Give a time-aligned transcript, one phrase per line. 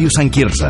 [0.00, 0.68] Ràdio Sant Quirze.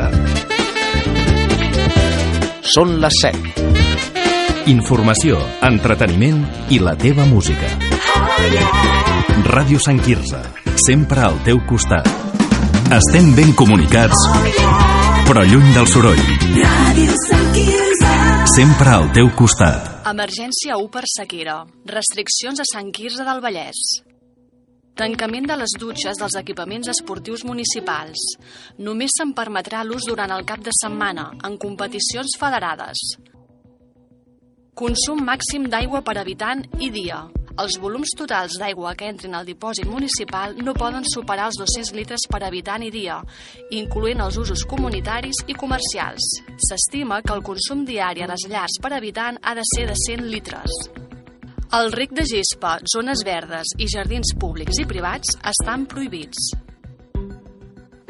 [2.67, 4.65] Són les 7.
[4.73, 5.39] Informació,
[5.69, 6.41] entreteniment
[6.75, 7.71] i la teva música.
[9.47, 10.43] Ràdio Sant Quirze,
[10.83, 12.11] sempre al teu costat.
[12.99, 14.27] Estem ben comunicats,
[15.31, 16.27] però lluny del soroll.
[16.59, 18.15] Ràdio Sant Quirze.
[18.59, 20.09] Sempre al teu costat.
[20.11, 21.61] Emergència 1 per sequera.
[21.87, 24.10] Restriccions a Sant Quirze del Vallès.
[25.01, 28.21] Tancament de les dutxes dels equipaments esportius municipals.
[28.85, 33.01] Només se'n permetrà l'ús durant el cap de setmana, en competicions federades.
[34.77, 37.23] Consum màxim d'aigua per habitant i dia.
[37.65, 42.29] Els volums totals d'aigua que entrin al dipòsit municipal no poden superar els 200 litres
[42.29, 43.23] per habitant i dia,
[43.73, 46.29] incloent els usos comunitaris i comercials.
[46.69, 50.29] S'estima que el consum diari a les llars per habitant ha de ser de 100
[50.29, 50.83] litres.
[51.71, 56.49] El rec de gespa, zones verdes i jardins públics i privats estan prohibits.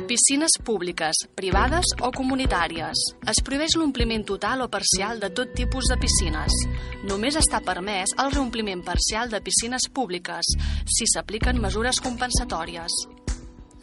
[0.09, 3.03] Piscines públiques, privades o comunitàries.
[3.29, 6.57] Es prohibeix l'ompliment total o parcial de tot tipus de piscines.
[7.05, 10.55] Només està permès el reompliment parcial de piscines públiques,
[10.89, 12.97] si s'apliquen mesures compensatòries.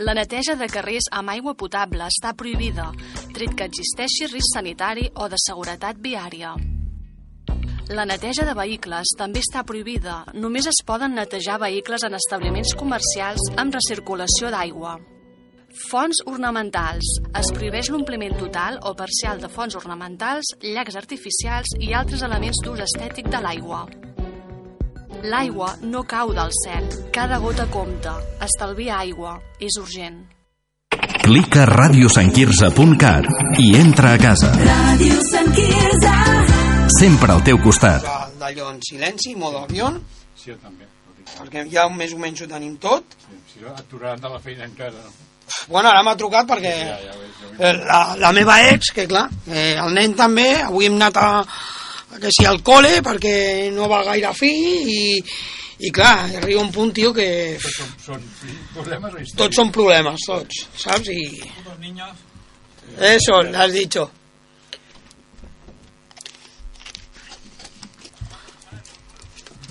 [0.01, 2.89] La neteja de carrers amb aigua potable està prohibida,
[3.37, 6.55] tret que existeixi risc sanitari o de seguretat viària.
[7.89, 10.17] La neteja de vehicles també està prohibida.
[10.35, 14.97] Només es poden netejar vehicles en establiments comercials amb recirculació d'aigua.
[15.87, 17.07] Fonts ornamentals.
[17.37, 22.83] Es prohibeix l'ompliment total o parcial de fonts ornamentals, llacs artificials i altres elements d'ús
[22.83, 23.85] estètic de l'aigua.
[25.23, 26.89] L'aigua no cau del cel.
[27.15, 28.17] Cada gota compta.
[28.43, 29.37] Estalvia aigua.
[29.63, 30.25] És urgent.
[31.23, 34.53] Clica radiosantquirze.cat i entra a casa.
[34.59, 36.56] Ràdio Sant Quirze.
[36.87, 38.03] Sempre al teu costat.
[38.39, 40.01] d'allò en silenci, modo avión,
[40.35, 40.85] Sí, jo també.
[40.85, 41.27] ho dic.
[41.39, 43.03] perquè ja més o menys ho tenim tot.
[43.19, 44.91] Sí, si no, aturaran de la feina encara.
[45.03, 45.11] No?
[45.67, 47.13] Bueno, ara m'ha trucat perquè Ja, ja
[47.59, 51.17] ja eh, la, la meva ex, que clar, eh, el nen també, avui hem anat
[51.17, 51.29] a,
[52.15, 55.23] a que si al col·le perquè no va gaire fi i,
[55.79, 59.35] i clar, arriba un punt, tio, que Tots són, són problemes o històries?
[59.37, 61.09] tots són problemes, tots, saps?
[61.09, 62.11] I Los niños...
[62.99, 64.11] eso, l'has dicho.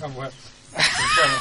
[0.01, 0.31] Ah, bueno.
[0.73, 0.87] Pues
[1.17, 1.33] bueno.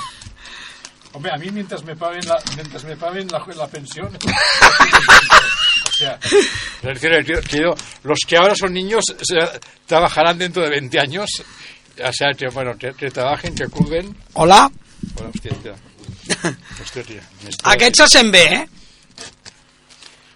[1.12, 4.06] Hombre, a mí mientras me paguen la, mientras me paguen la, la pensión...
[4.16, 10.70] o sea, es decir, tío, tío, los que ahora son niños se- trabajarán dentro de
[10.70, 11.30] 20 años.
[12.04, 14.14] O sea, que, bueno, que, que trabajen, que curven.
[14.34, 14.70] Hola,
[15.14, 15.74] Bueno, hostia, tía.
[16.82, 17.22] Hostia, tía.
[17.42, 18.68] me estoy- aquest se sent bé, eh?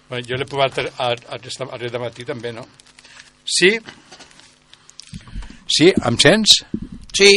[0.09, 2.65] Bueno, jo l'he provat a, a, a, aquesta- aquest matí també, no?
[3.45, 3.77] Sí?
[5.71, 5.93] Sí?
[6.05, 6.57] Em sents?
[7.15, 7.29] Sí,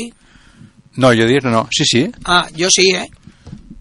[0.96, 1.68] No, jo que no.
[1.74, 2.12] Sí, sí.
[2.24, 3.08] ah, jo sí, eh?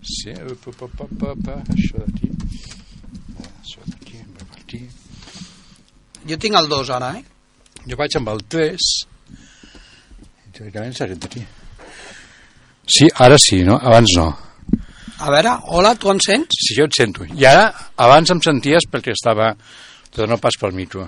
[0.02, 2.30] Sí, pa, pa, pa, pa, pa, això d'aquí.
[3.62, 4.80] Això d'aquí, per aquí.
[6.28, 7.24] Jo tinc el 2 ara, eh?
[7.88, 8.88] Jo vaig amb el 3.
[10.48, 11.46] I teòricament aquest d'aquí.
[12.84, 13.78] Sí, ara sí, no?
[13.78, 14.28] Abans no.
[15.24, 16.58] A veure, hola, tu em sents?
[16.66, 17.24] Sí, jo et sento.
[17.24, 19.54] I ara, abans em senties perquè estava...
[20.14, 21.08] Però no pas pel micro.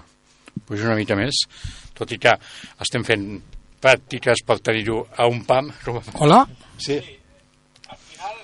[0.65, 1.43] Pujo una mica més,
[1.93, 2.31] tot i que
[2.81, 3.25] estem fent
[3.85, 5.69] pràctiques per tenir-ho a un pam.
[5.85, 6.01] Com...
[6.19, 6.41] Hola?
[6.81, 6.97] Sí.
[7.87, 8.35] Al final,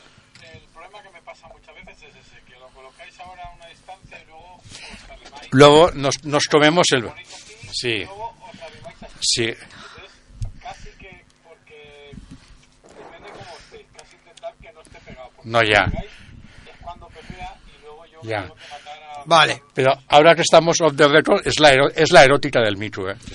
[0.54, 3.68] el problema que me pasa muchas veces es ese, que lo colocáis ahora a una
[3.68, 7.10] distancia y luego os arrimáis Luego nos, nos comemos el...
[7.74, 8.06] Sí,
[9.22, 9.46] sí.
[9.46, 10.12] Entonces,
[10.62, 12.12] casi que, porque
[12.84, 15.30] depende cómo estéis, casi intentar que no esté pegado.
[15.36, 15.86] Porque No, si ya.
[15.86, 16.12] pegáis
[16.68, 18.48] Es cuando pepea y luego yo Ya.
[19.26, 19.62] Vale.
[19.74, 23.10] Pero ahora que estamos off the record, es la, ero- es la erótica del micro,
[23.12, 23.16] ¿eh?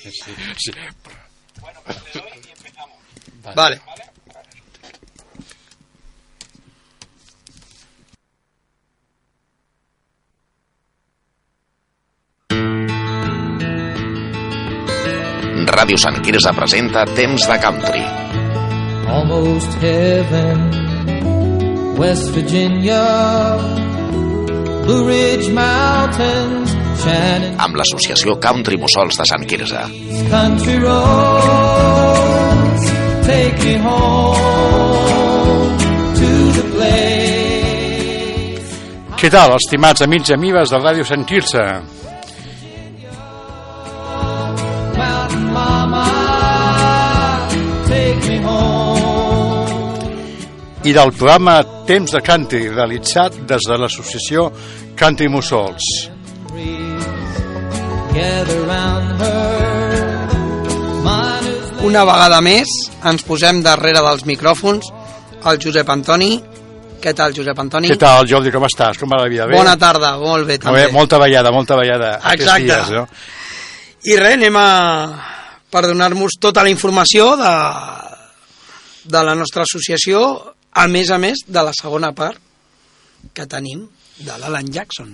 [0.00, 0.72] sí, sí, sí.
[1.60, 2.96] Bueno, pues le doy y empezamos.
[3.54, 3.80] Vale.
[3.86, 4.02] ¿Vale?
[15.72, 18.22] Ràdio Sant Quirze presenta Temps de Country.
[19.12, 20.58] almost heaven.
[21.98, 23.04] West Virginia,
[24.84, 26.71] Blue Ridge Mountains,
[27.10, 29.80] amb l'associació Country Mussols de Sant Quirze.
[30.30, 30.92] country roads,
[33.26, 35.78] take me home
[36.14, 38.62] to the place.
[39.18, 41.64] Què tal, estimats amics i amigues de Ràdio Sant Quirze?
[44.96, 46.06] Mountain Mama,
[47.88, 49.66] take me home.
[50.84, 54.52] I del programa Temps de Country, realitzat des de l'associació
[54.96, 56.11] Country Mussols.
[61.82, 62.70] Una vegada més
[63.10, 64.86] ens posem darrere dels micròfons
[65.50, 66.36] el Josep Antoni
[67.02, 67.88] Què tal, Josep Antoni?
[67.90, 69.00] Què tal, Jordi, com estàs?
[69.00, 69.48] Com va la vida?
[69.50, 69.56] Bé?
[69.58, 70.84] Bona tarda, molt bé, Molt també.
[70.86, 72.62] bé, molta ballada, molta ballada Exacte.
[72.68, 73.06] dies, no?
[74.06, 74.68] I res, anem a...
[75.72, 77.50] per donar-nos tota la informació de,
[79.16, 80.22] de la nostra associació,
[80.78, 82.38] a més a més de la segona part
[83.34, 83.82] que tenim
[84.22, 85.10] de l'Alan Jackson.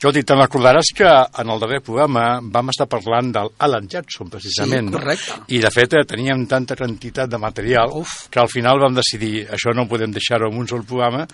[0.00, 4.88] Jordi, te'n recordaràs que en el darrer programa vam estar parlant del Alan Jackson, precisament.
[4.88, 4.98] Sí, no?
[4.98, 5.38] correcte.
[5.48, 8.28] I, de fet, eh, teníem tanta quantitat de material Uf.
[8.30, 11.26] que al final vam decidir això no podem deixar-ho en un sol programa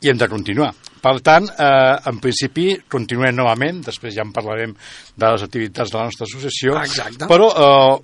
[0.00, 0.72] i hem de continuar.
[1.00, 4.74] Per tant, eh, en principi, continuem novament, després ja en parlarem
[5.16, 7.28] de les activitats de la nostra associació, Exacte.
[7.30, 8.00] però eh,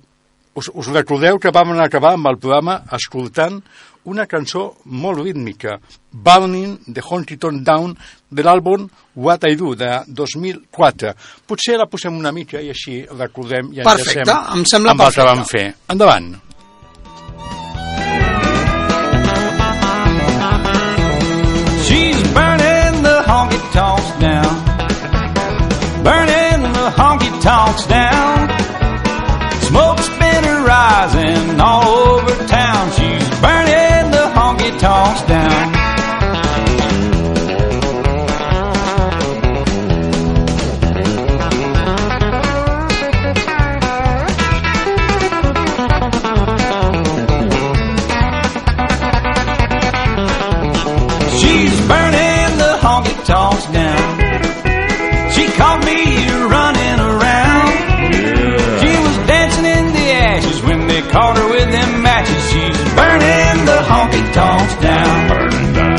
[0.57, 3.61] us, us recordeu que vam acabar amb el programa escoltant
[4.07, 5.77] una cançó molt rítmica,
[6.11, 7.93] Burning de Huntington Down,
[8.31, 11.13] de l'àlbum What I Do, de 2004.
[11.47, 15.11] Potser la posem una mica i així recordem i Perfecte, enllacem em sembla amb el
[15.11, 15.31] que perfecte.
[15.35, 15.65] vam fer.
[15.95, 16.35] Endavant.
[21.87, 24.53] She's burning the honky tonks down.
[26.07, 28.37] Burning the honky tonks down.
[29.69, 32.83] Smoke's been rising all over town.
[32.97, 33.06] The
[35.15, 35.76] down.
[64.37, 65.29] Tonks down.
[65.29, 65.97] Burning down.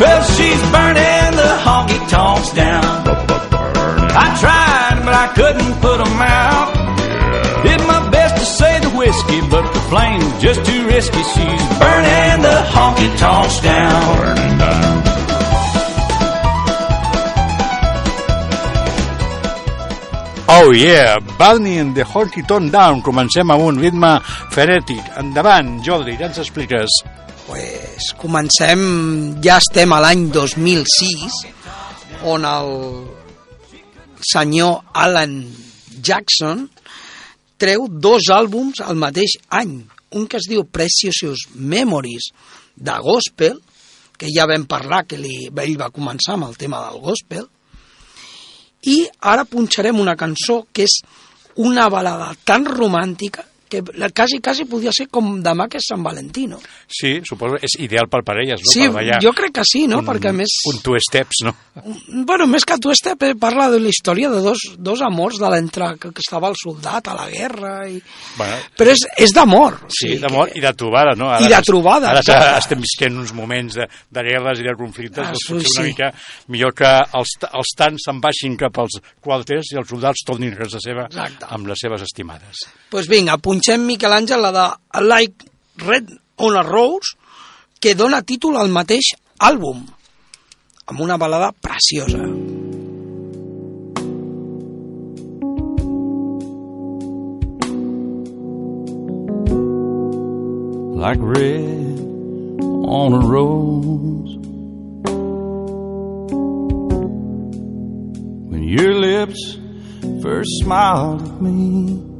[0.00, 2.84] Well, she's burning the honky tonks down.
[4.24, 6.57] I tried, but I couldn't put 'em out.
[9.26, 11.22] The whiskey, but the flame's just too risky.
[11.22, 14.48] She's burning the honky tonks down.
[20.50, 23.02] Oh yeah, Burning de Huntington Down.
[23.02, 24.18] Comencem amb un ritme
[24.50, 25.02] frenètic.
[25.20, 26.88] Endavant, Jordi, ja ens expliques.
[27.46, 31.44] Pues comencem, ja estem a l'any 2006,
[32.24, 32.72] on el
[34.24, 35.38] senyor Alan
[36.02, 36.68] Jackson
[37.58, 39.80] treu dos àlbums al mateix any.
[40.16, 42.30] Un que es diu Precious Memories
[42.78, 43.58] de Gospel,
[44.18, 47.46] que ja vam parlar que li, ell va començar amb el tema del Gospel,
[48.88, 51.00] i ara punxarem una cançó que és
[51.58, 56.02] una balada tan romàntica que la- quasi, quasi podria ser com demà que és Sant
[56.02, 56.58] Valentí, no?
[56.88, 58.70] Sí, suposo és ideal per parelles, no?
[58.72, 59.98] Sí, per ballar jo crec que sí, no?
[60.00, 60.48] un, Perquè a més...
[60.72, 61.54] Un two steps, no?
[62.26, 65.92] Bueno, més que tu este parla de la història de dos, dos amors de l'entre
[66.00, 68.00] que, que estava el soldat a la guerra i...
[68.36, 69.78] Bueno, Però és, és d'amor.
[69.84, 71.30] o Sí, sigui d'amor que- i de trobada, no?
[71.38, 72.58] I de trobada, Ara exacte.
[72.64, 76.10] estem visquent uns moments de, de guerres i de conflictes, Ah, doncs sí, una mica
[76.48, 76.88] millor que
[77.18, 81.06] els, els tants se'n baixin cap als quarters i els soldats tornin a casa seva
[81.10, 81.46] Exacte.
[81.54, 82.64] amb les seves estimades.
[82.66, 84.66] Doncs pues vinga, punxem Miquel Àngel la de
[85.02, 85.50] Like
[85.82, 87.16] Red on a Rose,
[87.80, 89.82] que dona títol al mateix àlbum,
[90.86, 92.22] amb una balada preciosa.
[100.98, 102.00] like red
[102.90, 104.34] on a rose.
[108.50, 109.58] When your lips
[110.20, 112.17] first smiled at me,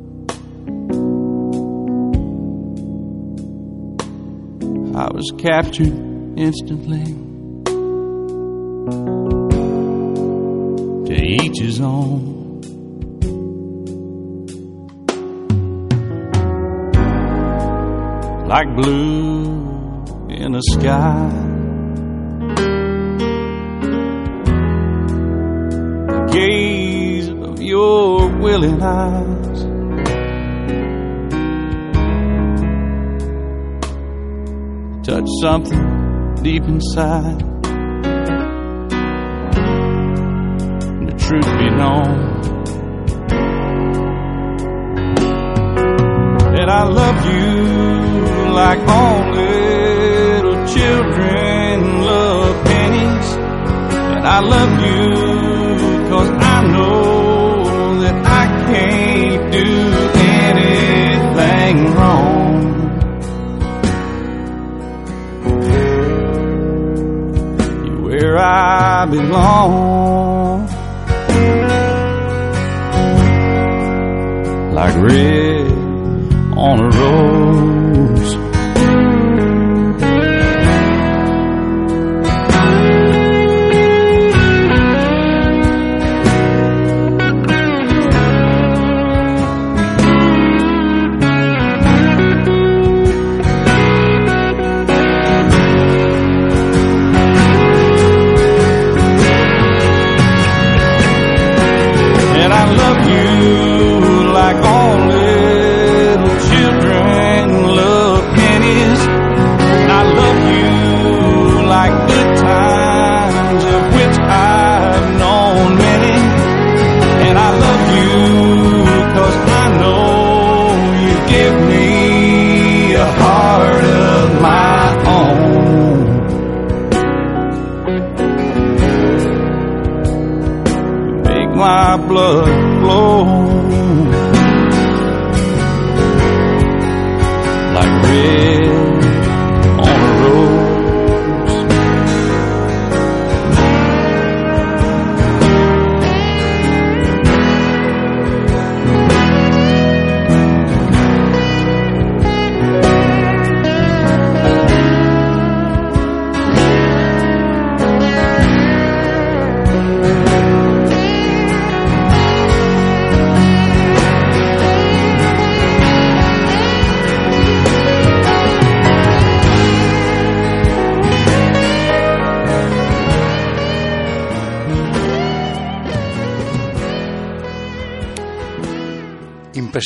[4.98, 5.94] I was captured
[6.36, 7.04] instantly.
[11.06, 12.36] To each his own.
[18.48, 19.44] like blue
[20.30, 21.30] in the sky.
[26.08, 29.37] The gaze of your willing eyes.
[35.08, 37.38] Touch something deep inside.
[41.06, 42.28] The truth be known.
[46.54, 49.46] that I love you like only
[50.42, 53.32] little children love pennies.
[53.32, 55.27] And I love you
[68.38, 70.66] Where belong.
[74.72, 75.72] Like red
[76.56, 77.77] on a rose.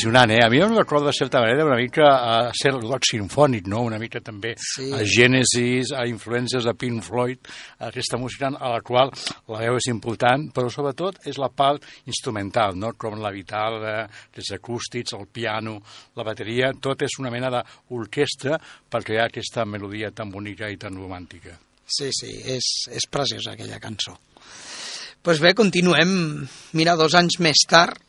[0.02, 0.44] Impressionant, eh?
[0.44, 3.84] A mi em recorda, de certa manera, una mica a ser el rock sinfònic, no?
[3.86, 4.88] Una mica també Sí.
[4.92, 7.38] a Genesis, a influències de Pink Floyd,
[7.78, 9.12] aquesta música a la qual
[9.46, 12.94] la veu és important, però sobretot és la part instrumental, no?
[12.98, 15.80] Com la guitarra, els acústics, el piano,
[16.16, 18.58] la bateria, tot és una mena d'orquestra
[18.90, 21.60] per crear aquesta melodia tan bonica i tan romàntica.
[21.86, 24.18] Sí, sí, és, és preciosa aquella cançó.
[24.18, 26.48] Doncs pues bé, continuem.
[26.72, 28.02] Mira, dos anys més tard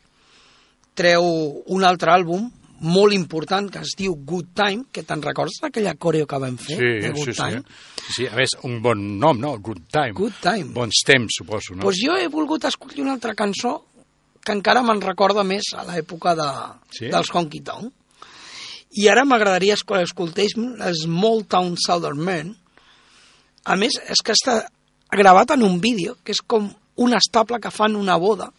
[0.96, 1.26] treu
[1.74, 2.50] un altre àlbum
[2.84, 6.76] molt important que es diu Good Time, que te'n recordes d'aquella coreo que vam fer?
[6.78, 7.40] Sí, de Good sí, sí.
[7.40, 7.62] Time?
[7.96, 9.54] Sí, sí, a més, un bon nom, no?
[9.58, 10.12] Good Time.
[10.18, 10.74] Good Time.
[10.76, 11.86] Bons temps, suposo, no?
[11.86, 13.78] Pues jo he volgut escollir una altra cançó
[14.44, 16.50] que encara me'n recorda més a l'època de,
[16.98, 17.08] Sí?
[17.08, 17.94] dels Honky Tonk.
[19.00, 22.52] I ara m'agradaria que escoltés Small Town Southern Man.
[23.64, 24.68] A més, és que està
[25.10, 28.52] gravat en un vídeo, que és com un estable que fan una boda.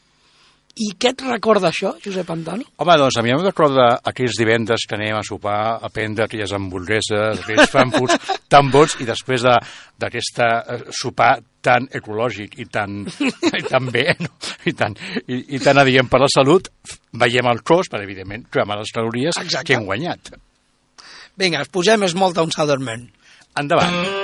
[0.74, 2.64] I què et recorda això, Josep Antoni?
[2.82, 6.50] Home, doncs a mi em recorda aquells divendres que anem a sopar, a prendre aquelles
[6.56, 9.54] hamburgueses, aquells frankfurts tan bons i després de-
[10.02, 14.32] d'aquesta eh, sopar tan ecològic i tan, i tan bé, no?
[14.66, 16.66] I, tan, i, i tan adient per la salut,
[17.22, 19.68] veiem el cos per, evidentment, cremar les calories Exacte.
[19.70, 20.34] que hem guanyat.
[21.38, 23.06] Vinga, es posem Small Town Southern Man.
[23.54, 24.23] Endavant.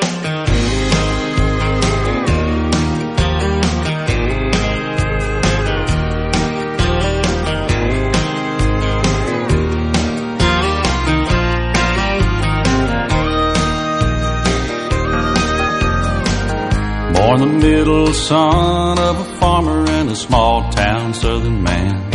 [17.30, 22.10] Born the middle son of a farmer in a small town southern man.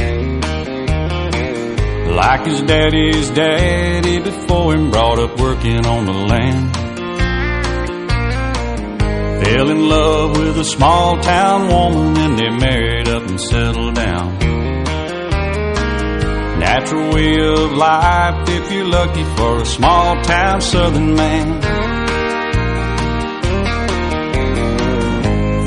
[2.13, 6.75] Like his daddy's daddy before him, brought up working on the land.
[9.45, 14.37] Fell in love with a small town woman and they married up and settled down.
[16.59, 21.94] Natural way of life if you're lucky for a small town southern man.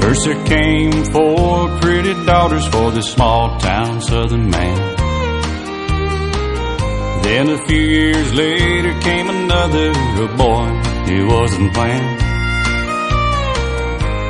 [0.09, 4.97] First there came four pretty daughters for this small town southern man.
[7.23, 10.69] Then a few years later came another a boy
[11.05, 12.21] he wasn't planned.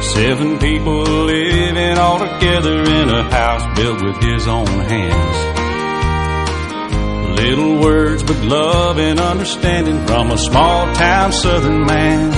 [0.02, 5.36] Seven people living all together in a house built with his own hands.
[7.40, 12.32] Little words but love and understanding from a small town southern man.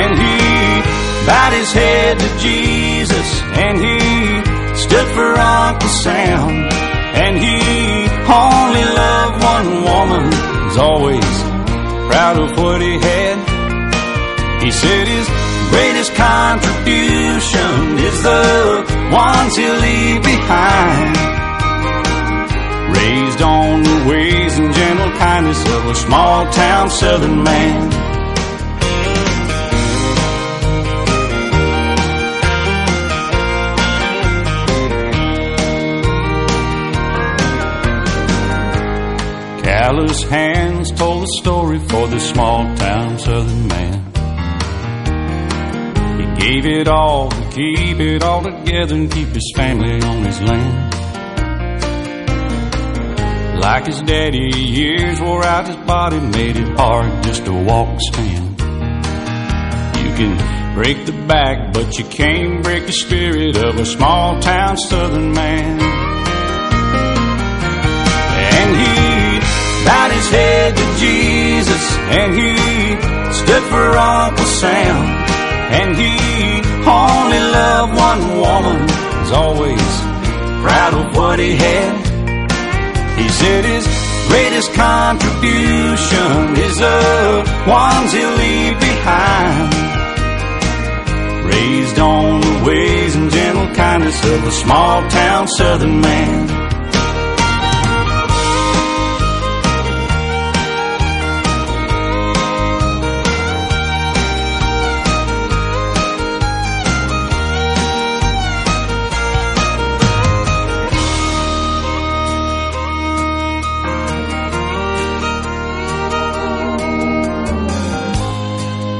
[0.00, 0.57] And he
[1.28, 4.00] bowed his head to Jesus, and he
[4.80, 6.48] stood for Uncle Sam.
[7.20, 7.58] And he
[8.24, 10.24] only loved one woman,
[10.66, 11.32] was always
[12.08, 13.36] proud of what he had.
[14.64, 15.28] He said his
[15.68, 17.72] greatest contribution
[18.08, 18.44] is the
[19.12, 21.12] ones he'll leave behind.
[22.96, 28.07] Raised on the ways and gentle kindness of a small town southern man.
[40.08, 44.04] Fatherless hands told the story for the small town southern man.
[46.18, 50.40] He gave it all to keep it all together and keep his family on his
[50.40, 50.94] land.
[53.60, 58.02] Like his daddy, years wore out his body, made it hard just to walk and
[58.02, 58.60] stand.
[59.98, 64.76] You can break the back, but you can't break the spirit of a small town
[64.76, 66.07] southern man.
[70.30, 71.84] Head to Jesus,
[72.18, 72.54] and he
[73.32, 74.96] stood for Uncle Sam.
[75.70, 76.14] And he
[76.88, 78.80] only loved one woman,
[79.20, 79.88] was always
[80.64, 81.94] proud of what he had.
[83.18, 83.86] He said his
[84.28, 89.74] greatest contribution is the ones he'll leave behind.
[91.44, 96.67] Raised on the ways and gentle kindness of a small town southern man.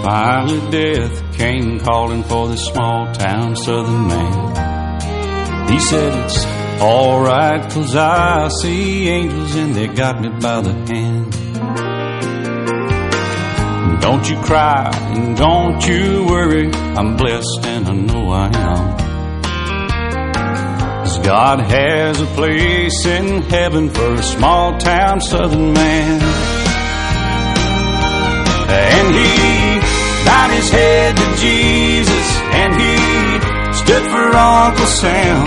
[0.09, 5.69] Finally, death came calling for this small town southern man.
[5.69, 6.47] He said, It's
[6.81, 11.31] alright, cause I see angels and they got me by the hand.
[14.01, 18.97] Don't you cry and don't you worry, I'm blessed and I know I am.
[21.05, 26.23] 'Cause God has a place in heaven for a small town southern man.
[28.71, 29.48] And he
[30.29, 32.27] bowed his head to Jesus,
[32.61, 32.97] and he
[33.81, 35.41] stood for Uncle Sam.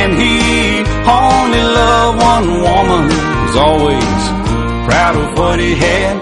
[0.00, 3.06] And he only loved one woman,
[3.46, 4.18] was always
[4.86, 6.14] proud of what he had.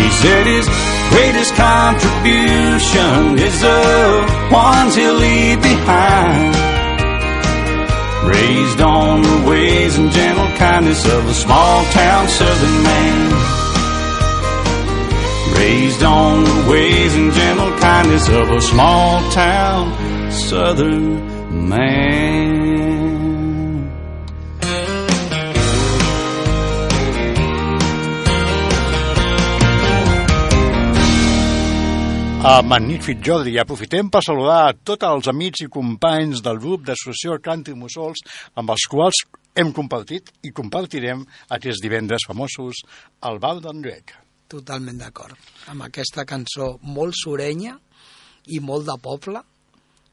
[0.00, 0.66] He said his
[1.10, 3.82] greatest contribution is the
[4.52, 6.54] ones he'll leave behind.
[8.30, 13.49] Raised on the ways and gentle kindness of a small town southern man.
[15.56, 22.80] Raised on the ways and gentle kindness of a small town southern man.
[32.42, 33.58] Ah, magnífic, Jordi.
[33.60, 38.24] Aprofitem per saludar a tots els amics i companys del grup d'associació Canti Mussols
[38.56, 39.20] amb els quals
[39.60, 41.20] hem compartit i compartirem
[41.52, 42.80] aquests divendres famosos
[43.28, 44.16] al Val d'en Grec.
[44.50, 45.38] Totalment d'acord.
[45.70, 47.76] Amb aquesta cançó molt surenya
[48.50, 49.42] i molt de poble,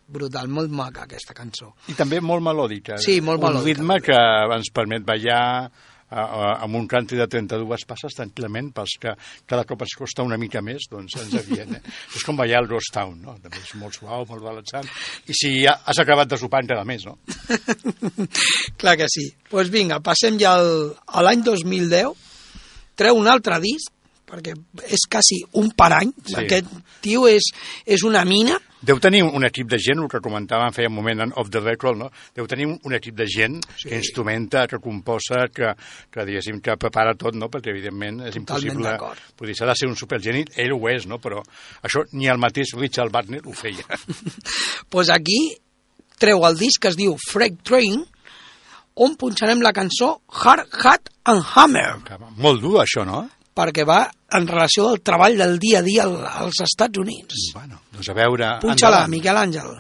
[0.08, 1.73] brutal, molt maca aquesta cançó.
[1.91, 3.00] I també molt melòdica.
[3.02, 3.65] Sí, molt Un melòdica.
[3.73, 4.17] ritme que
[4.56, 5.69] ens permet ballar
[6.10, 9.12] amb un canti de 32 passes tranquil·lament pels que
[9.45, 11.76] cada cop ens costa una mica més, doncs ens avien.
[11.76, 11.82] Eh?
[12.15, 13.36] és com ballar el Ghost Town, no?
[13.43, 14.88] També és molt suau, molt relaxant.
[15.28, 17.17] I si ja has acabat de sopar encara més, no?
[18.80, 19.28] Clar que sí.
[19.34, 22.15] Doncs pues vinga, passem ja al, a l'any 2010,
[22.97, 23.91] treu un altre disc,
[24.27, 24.55] perquè
[24.91, 26.35] és quasi un per any, Sí.
[26.43, 26.67] aquest
[27.01, 27.51] tio és,
[27.85, 31.23] és una mina, Deu tenir un equip de gent, el que comentàvem feia un moment
[31.25, 32.11] en Off the Record, no?
[32.37, 33.89] Deu tenir un, equip de gent sí.
[33.89, 35.71] que instrumenta, que composa, que,
[36.13, 37.49] que diguéssim, que prepara tot, no?
[37.49, 39.33] Perquè, evidentment, és Totalment impossible...
[39.39, 41.17] Vull dir, s'ha de ser un supergeni, ell ho és, no?
[41.23, 41.41] Però
[41.81, 43.97] això ni el mateix Richard Wagner ho feia.
[44.93, 45.39] pues aquí
[46.21, 48.03] treu el disc que es diu Freight Train,
[48.97, 51.89] on punxarem la cançó Hard Hat and Hammer,
[52.37, 53.25] Molt dur, això, no?
[53.58, 54.04] Perquè va
[54.38, 57.50] en relació al treball del dia a dia al- als Estats Units.
[57.58, 58.54] Bueno, doncs a veure...
[58.62, 59.04] Punxa-la.
[59.12, 59.76] Miquel Àngel.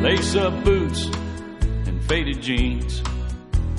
[0.00, 1.06] lace up boots
[1.86, 3.00] and faded jeans,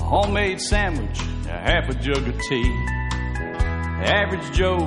[0.00, 1.20] a homemade sandwich,
[1.54, 2.68] a half a jug of tea.
[4.02, 4.78] Average Joe,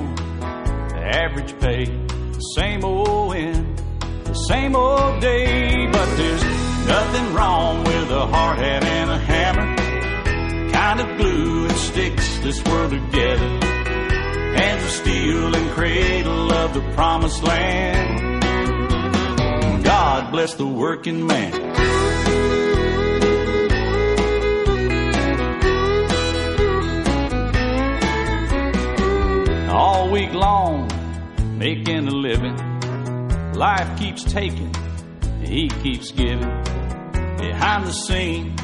[0.90, 3.78] the average pay, the same old end,
[4.24, 5.86] the same old day.
[5.90, 6.44] But there's
[6.86, 9.76] nothing wrong with a hard hat and a hammer,
[10.72, 13.48] kind of glue that sticks this world together.
[14.58, 18.42] Hands of steel and cradle of the promised land.
[19.84, 21.97] God bless the working man.
[29.78, 30.90] All week long,
[31.56, 32.56] making a living.
[33.52, 34.74] Life keeps taking,
[35.40, 36.50] he keeps giving.
[37.38, 38.56] Behind the scene,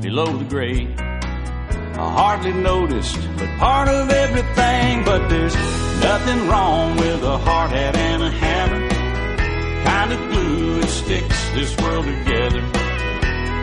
[0.00, 0.92] below the grade.
[0.98, 5.04] I hardly noticed, but part of everything.
[5.04, 5.54] But there's
[6.02, 8.88] nothing wrong with a hard hat and a hammer.
[9.84, 12.60] Kind of glue that sticks this world together.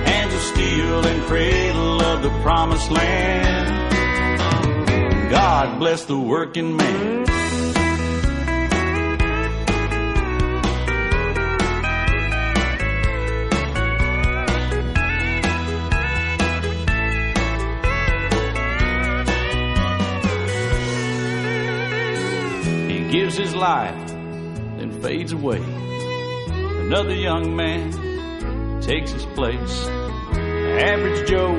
[0.05, 3.66] Hands of steel and cradle of the promised land.
[5.29, 7.25] God bless the working man.
[22.89, 23.93] He gives his life,
[24.77, 25.61] then fades away.
[26.87, 27.91] Another young man
[28.81, 29.87] takes his place.
[29.87, 31.53] Average Joe,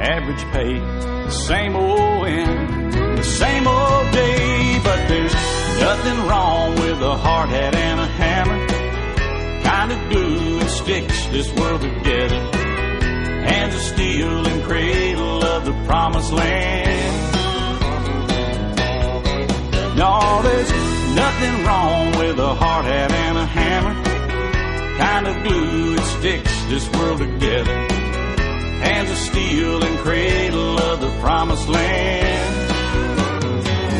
[0.00, 4.80] average pay, the same old end, the same old day.
[4.82, 5.34] But there's
[5.80, 8.66] nothing wrong with a hard hat and a hammer.
[9.62, 12.40] Kind of glue that sticks this world together.
[13.44, 17.36] Hands of steel and cradle of the promised land.
[19.98, 20.72] No, there's
[21.14, 23.94] nothing wrong with a hard hat and a hammer.
[24.98, 27.99] Kind of glue that sticks this world together.
[28.80, 32.68] Hands of steel and cradle of the promised land.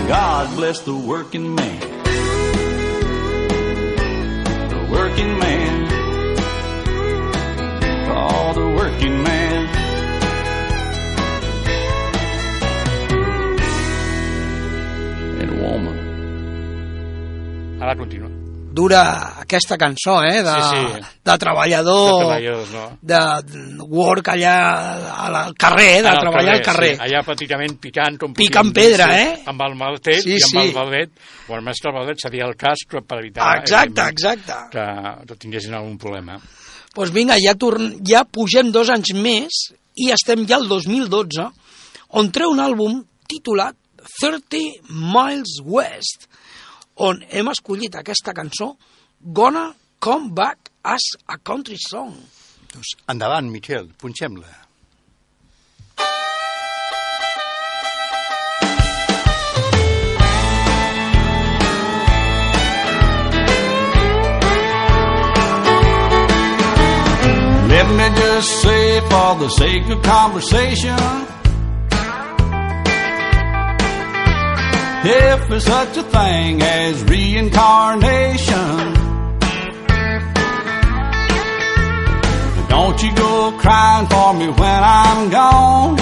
[0.08, 1.80] God bless the working man.
[4.68, 5.86] The working man.
[8.12, 9.68] Oh, the working man.
[15.40, 15.96] And woman.
[17.80, 18.28] Ara continua.
[18.74, 20.44] Dura aquesta cançó, eh?
[20.46, 21.08] De, Sí, sí.
[21.26, 22.30] de treballador...
[22.38, 22.84] De no?
[23.02, 23.20] de
[23.90, 24.54] work allà
[25.26, 26.92] al carrer, de Al treballar al carrer.
[26.94, 29.42] Sí, allà pràcticament picant, com Picant pedra, dir, eh?
[29.50, 30.62] Amb el maltet Sí, i amb sí.
[30.62, 31.12] el baldet.
[31.50, 34.58] O el mestre baldet seria el casc per evitar Exacte, evidentment, exacte.
[34.72, 34.86] que,
[35.26, 36.38] que tinguessin algun problema.
[36.38, 37.96] Doncs pues vinga, ja, torn...
[38.06, 39.60] ja pugem dos anys més
[40.00, 41.46] i estem ja al 2012,
[42.18, 43.76] on treu un àlbum titulat
[44.20, 46.26] 30 Miles West,
[47.00, 48.74] on hem escollit aquesta cançó
[49.22, 52.16] Gonna Come Back as a Country Song.
[52.72, 54.46] Doncs endavant, Miquel, punxem-la.
[67.68, 70.96] Let me just say, for the sake of conversation,
[75.04, 78.89] if there's such a thing as reincarnation,
[82.70, 85.96] don't you go crying for me when I'm gone.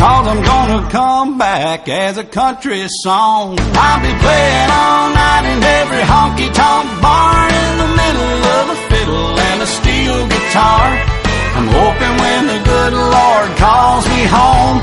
[0.00, 3.56] Cause I'm gonna come back as a country song.
[3.60, 8.78] I'll be playing all night in every honky tonk bar in the middle of a
[8.88, 10.86] fiddle and a steel guitar.
[11.56, 14.76] I'm hoping when the good Lord calls me home,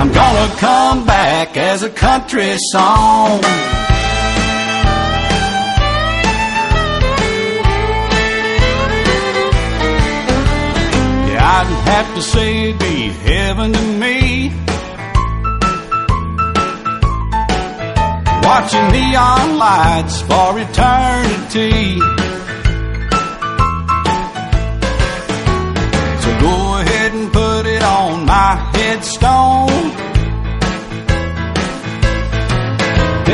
[0.00, 3.40] I'm gonna come back as a country song.
[11.66, 14.52] I'd have to say it'd be heaven to me.
[18.46, 21.98] Watching neon lights for eternity.
[26.22, 30.13] So go ahead and put it on my headstone.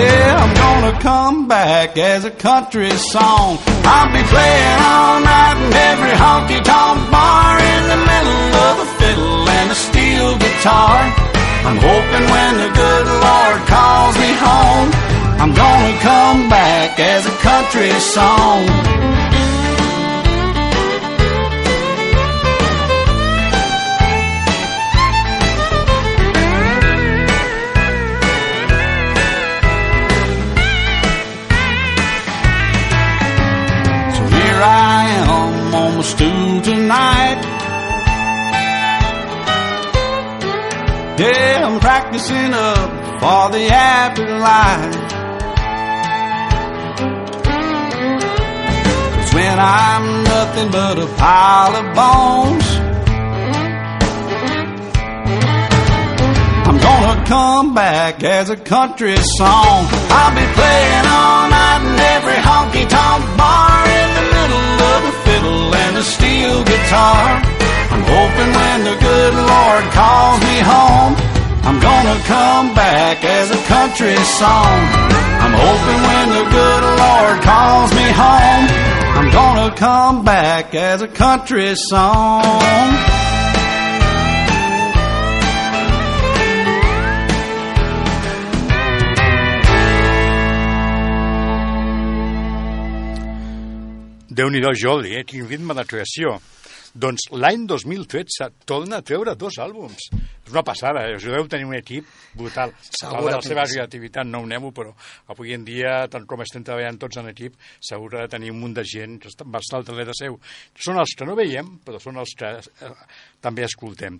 [0.00, 3.58] Yeah, I'm gonna come back as a country song.
[3.84, 8.88] I'll be playing all night in every honky tonk bar in the middle of a
[8.98, 10.96] fiddle and a steel guitar.
[11.68, 14.88] I'm hoping when the good Lord calls me home,
[15.36, 19.29] I'm gonna come back as a country song.
[36.10, 37.40] Stool tonight.
[41.20, 44.94] Yeah, I'm practicing up for the afterlife.
[49.14, 52.66] Cause when I'm nothing but a pile of bones,
[56.68, 59.86] I'm gonna come back as a country song.
[60.18, 65.19] I'll be playing all night in every honky tonk bar in the middle of a
[65.40, 67.42] fiddle and a steel guitar.
[67.92, 71.12] I'm hoping when the good Lord calls me home,
[71.66, 74.80] I'm gonna come back as a country song.
[75.42, 78.64] I'm hoping when the good Lord calls me home,
[79.18, 83.39] I'm gonna come back as a country song.
[94.40, 95.24] Déu-n'hi-do, Joli, eh?
[95.28, 96.38] Quin ritme de creació.
[96.96, 100.06] Doncs l'any 2013 torna a treure dos àlbums.
[100.16, 101.18] És una passada, eh?
[101.18, 102.72] us deu tenir un equip brutal.
[102.88, 104.94] Segur de la seva creativitat no ho nego, però
[105.34, 108.78] avui en dia, tant com estem treballant tots en equip, segur de tenir un munt
[108.80, 110.40] de gent que va estar al darrere seu.
[110.88, 112.94] Són els que no veiem, però són els que eh,
[113.44, 114.16] també escoltem.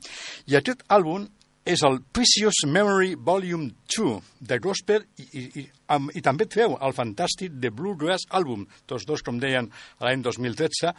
[0.53, 1.31] I aquest àlbum
[1.65, 4.21] és el Precious Memory Volume 2
[4.53, 9.07] de Gospel i, i, i, amb, i també treu el fantàstic The Bluegrass Album, tots
[9.09, 9.71] dos, com deien,
[10.03, 10.95] l'any 2013,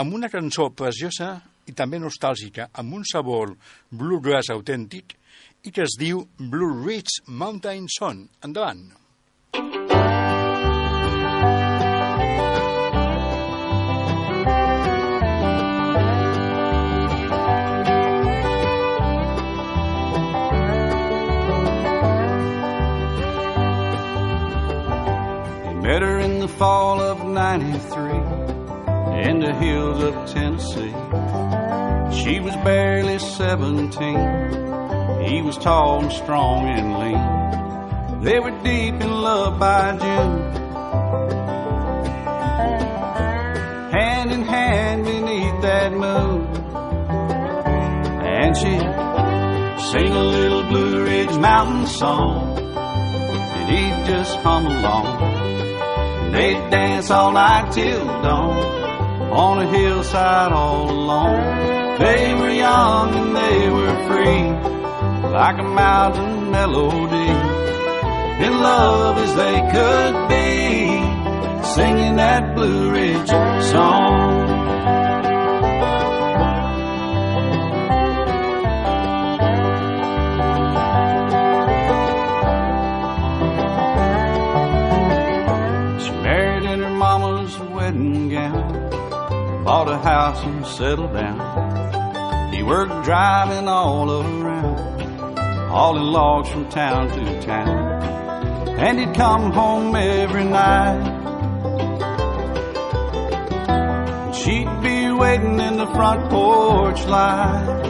[0.00, 3.54] amb una cançó preciosa i també nostàlgica, amb un sabor
[3.90, 5.16] bluegrass autèntic
[5.64, 8.26] i que es diu Blue Ridge Mountain Song.
[8.44, 8.84] Endavant.
[9.54, 9.83] He
[26.58, 28.12] fall of 93
[29.28, 30.92] in the hills of Tennessee.
[32.22, 35.24] She was barely 17.
[35.26, 38.22] He was tall and strong and lean.
[38.22, 40.52] They were deep in love by June.
[43.92, 46.46] Hand in hand beneath that moon.
[48.24, 48.78] And she
[49.90, 52.58] sing a little Blue Ridge Mountain song.
[52.58, 55.33] And he'd just hum along.
[56.34, 58.58] They'd dance all night till dawn
[59.32, 61.98] on a hillside all alone.
[62.00, 67.30] They were young and they were free, like a mountain melody.
[68.46, 73.28] In love as they could be, singing that Blue Ridge
[73.70, 74.43] song.
[89.64, 92.52] Bought a house and settled down.
[92.52, 95.38] He worked driving all around,
[95.70, 98.02] hauling logs from town to town.
[98.78, 101.00] And he'd come home every night.
[103.68, 107.86] And she'd be waiting in the front porch light.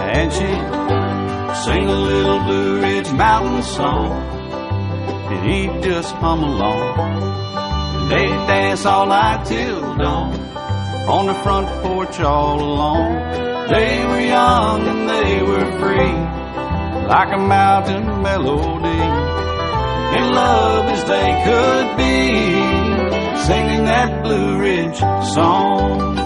[0.00, 4.10] And she'd sing a little Blue Ridge Mountain song
[5.32, 6.98] and he'd just hum along.
[6.98, 10.41] And they'd dance all night till dawn
[11.08, 13.68] on the front porch all alone.
[13.68, 16.14] They were young and they were free,
[17.08, 19.02] like a mountain melody.
[20.18, 24.98] In love as they could be, singing that Blue Ridge
[25.34, 26.21] song.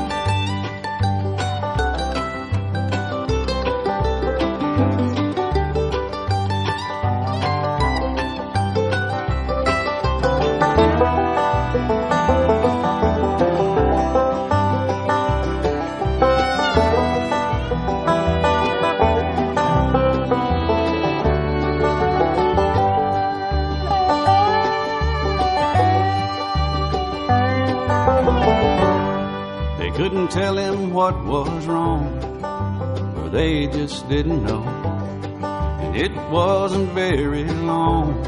[34.08, 34.62] Didn't know.
[34.62, 38.22] And it wasn't very long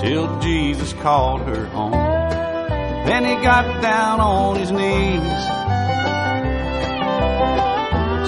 [0.00, 1.92] till Jesus called her home.
[1.92, 5.22] Then he got down on his knees,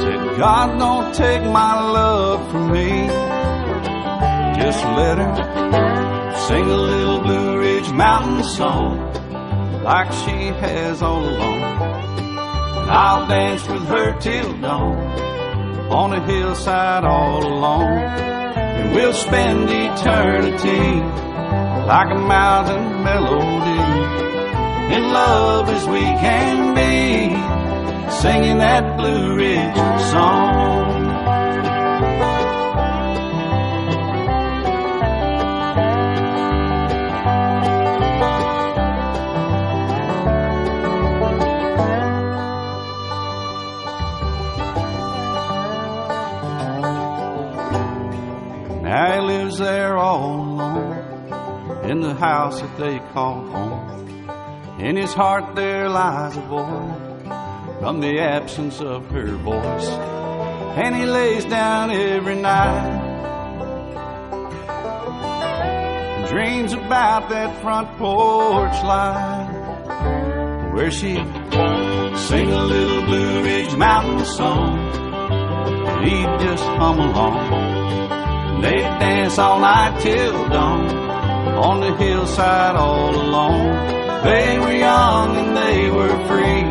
[0.02, 3.06] said, God, don't take my love from me.
[4.60, 8.98] Just let her sing a little Blue Ridge Mountain song
[9.82, 11.62] like she has all along.
[12.86, 15.23] I'll dance with her till dawn
[15.94, 18.02] on a hillside all alone.
[18.78, 20.86] And we'll spend eternity
[21.86, 23.84] like a mountain melody.
[24.96, 29.76] In love as we can be, singing that Blue Ridge
[30.10, 30.73] song.
[52.14, 54.78] The house that they call home.
[54.78, 59.88] In his heart there lies a void from the absence of her voice.
[60.76, 63.12] And he lays down every night
[66.28, 69.60] dreams about that front porch light.
[70.74, 74.76] where she sing a little Blue Ridge Mountain song.
[76.02, 78.60] He'd just hum along.
[78.62, 80.93] They'd dance all night till dawn
[81.56, 84.22] on the hillside all alone.
[84.24, 86.64] They were young and they were free,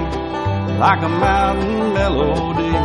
[0.78, 2.76] like a mountain melody.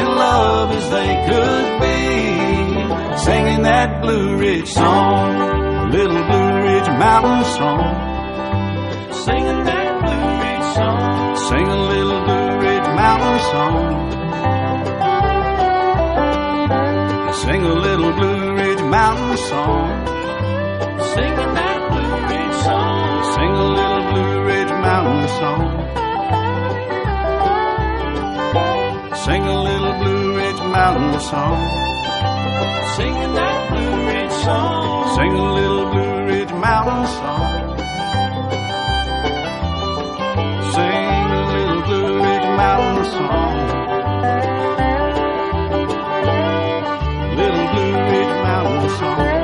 [0.00, 7.44] In love as they could be, singing that Blue Ridge song, little Blue Ridge Mountain
[7.56, 7.94] song.
[9.12, 14.04] Singing that Blue Ridge song, sing a little Blue Ridge Mountain song.
[17.32, 20.13] Sing a little Blue Ridge Mountain song.
[21.14, 23.22] Singing that Blue Ridge song.
[23.34, 25.62] Sing a little Blue Ridge Mountain song.
[29.24, 31.58] Sing a little Blue Ridge Mountain song.
[32.96, 35.14] Singing that Blue Ridge song.
[35.16, 37.78] Sing a little Blue Ridge Mountain song.
[40.74, 41.06] Sing
[41.38, 43.54] a little Blue Ridge Mountain song.
[47.38, 49.43] Little Blue Ridge Mountain song.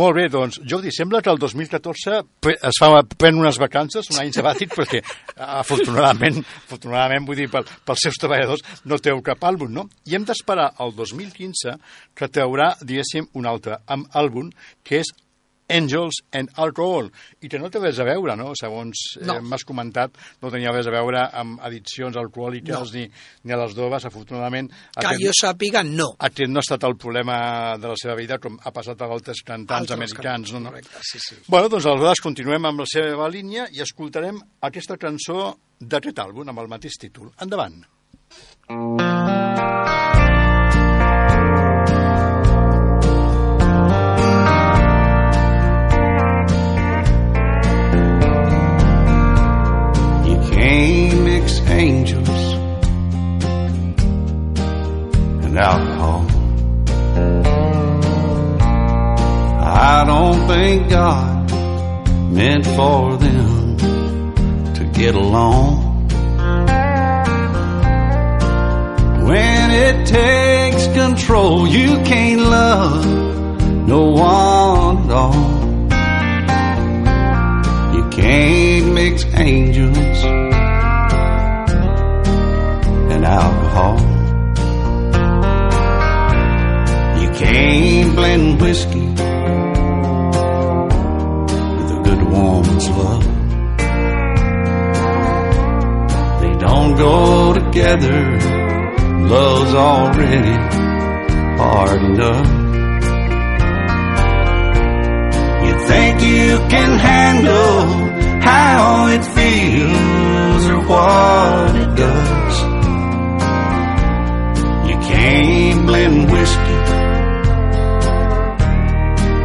[0.00, 2.88] Molt bé, doncs, Jordi, sembla que el 2014 pre- es fa,
[3.20, 5.02] pren unes vacances, un any sabàtic, perquè
[5.60, 9.84] afortunadament, afortunadament vull dir, pel, pels seus treballadors no treu cap àlbum, no?
[10.08, 11.74] I hem d'esperar el 2015
[12.16, 13.80] que traurà, diguéssim, un altre
[14.16, 14.48] àlbum,
[14.86, 15.12] que és
[15.70, 18.52] Angels and Alcohol, i que no té res a veure, no?
[18.58, 19.36] Segons No.
[19.36, 20.10] eh, m'has comentat,
[20.42, 22.84] no tenia res a veure amb addiccions alcohòliques No.
[22.94, 23.06] ni,
[23.44, 24.70] ni a les drogues, afortunadament.
[24.70, 26.10] Que aquest- jo sàpiga, no.
[26.18, 29.42] aquest no ha estat el problema de la seva vida com ha passat a altres
[29.42, 30.52] cantants Altres americans.
[30.52, 30.70] No, no?
[30.70, 31.36] Correcte, sí, sí.
[31.48, 36.58] Bueno, doncs aleshores continuem amb la seva línia i escoltarem aquesta cançó d'aquest àlbum amb
[36.58, 37.30] el mateix títol.
[37.40, 37.84] Endavant.
[38.70, 39.19] You
[60.60, 61.52] don't God
[62.32, 63.76] meant for them
[64.74, 66.06] to get along.
[69.26, 73.06] When it takes control, you can't love
[73.88, 75.50] no one at all.
[77.94, 80.24] You can't mix angels
[83.12, 83.98] and alcohol.
[87.22, 89.10] You can't blend whiskey
[92.20, 93.24] good woman's love.
[96.40, 98.38] They don't go together.
[99.28, 100.56] Love's already
[101.58, 102.46] hard enough.
[105.66, 112.56] You think you can handle how it feels or what it does.
[114.88, 116.80] You can't blend whiskey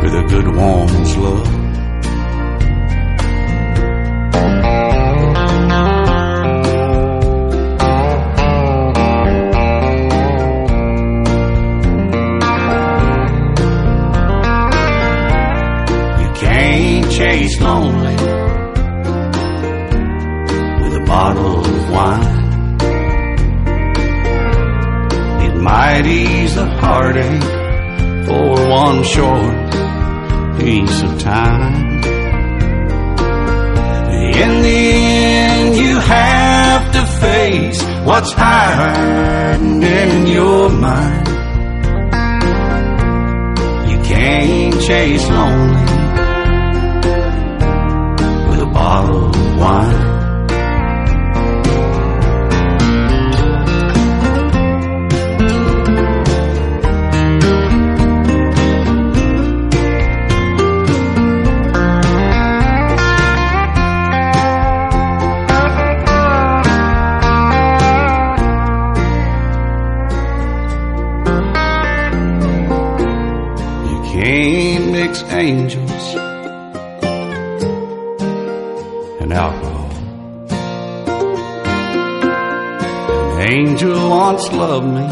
[0.02, 1.55] with a good woman's love.
[21.36, 22.46] Bottle of wine.
[25.46, 27.44] It might ease the heartache
[28.28, 29.72] for one short
[30.60, 32.04] piece of time.
[34.44, 34.82] In the
[35.48, 41.28] end, you have to face what's hiding in your mind.
[43.90, 45.86] You can't chase lonely
[48.50, 50.05] with a bottle of wine.
[75.38, 76.16] Angels
[79.22, 79.92] and alcohol.
[83.34, 85.08] An angel once loved me,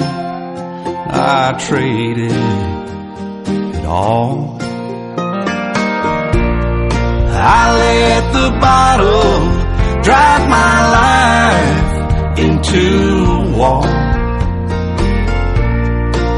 [1.11, 2.31] I traded
[3.75, 4.57] it all.
[7.35, 12.85] I let the bottle drive my life into
[13.25, 13.85] a wall.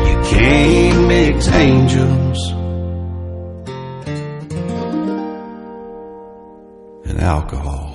[0.08, 2.24] You can't mix angels
[7.46, 7.93] alcohol.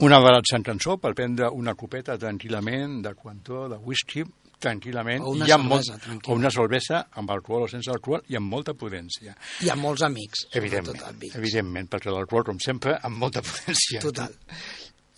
[0.00, 4.24] Una relaxant cançó per prendre una copeta tranquil·lament de quantó, de whisky,
[4.60, 8.22] tranquil·lament, O una i amb cervesa, molt, o una cervesa amb alcohol o sense alcohol
[8.28, 9.34] i amb molta prudència.
[9.64, 10.46] I amb molts amics.
[10.60, 11.36] Evidentment, amics.
[11.40, 14.02] evidentment, perquè l'alcohol, com sempre, amb molta prudència.
[14.04, 14.36] Total.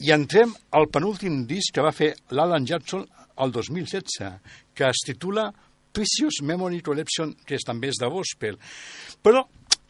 [0.03, 3.05] I entrem al penúltim disc que va fer l'Alan Jackson
[3.43, 4.33] el 2016,
[4.75, 5.53] que es titula
[5.93, 8.57] Precious Memory Collection, que és, també és de gospel.
[9.23, 9.45] Però,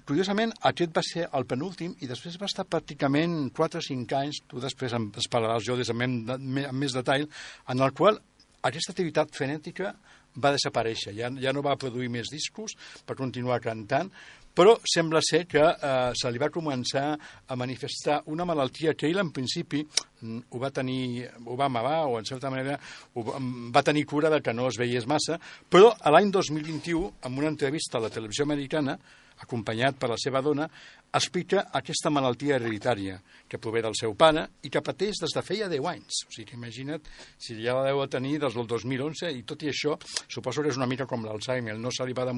[0.08, 4.42] curiosament, aquest va ser el penúltim i després va estar pràcticament 4 o 5 anys,
[4.50, 7.28] tu després em parlaràs jo des amb, amb més detall,
[7.70, 8.18] en el qual
[8.62, 9.94] aquesta activitat frenètica
[10.42, 12.72] va desaparèixer, ja, ja no va produir més discos
[13.04, 14.08] per continuar cantant,
[14.52, 17.04] però sembla ser que eh, se li va començar
[17.48, 22.02] a manifestar una malaltia que ell en principi mm, ho va tenir, ho va amagar
[22.08, 22.76] o en certa manera
[23.14, 23.40] ho va,
[23.72, 27.98] va tenir cura de que no es veiés massa, però l'any 2021, en una entrevista
[27.98, 28.98] a la televisió americana,
[29.42, 30.68] acompanyat per la seva dona,
[31.12, 33.18] explica aquesta malaltia hereditària
[33.48, 36.22] que prové del seu pare i que pateix des de feia 10 anys.
[36.26, 37.04] O sigui, imagina't
[37.36, 40.80] si ja la deu tenir des del 2011 i tot i això suposo que és
[40.80, 42.36] una mica com l'Alzheimer, no se li va de,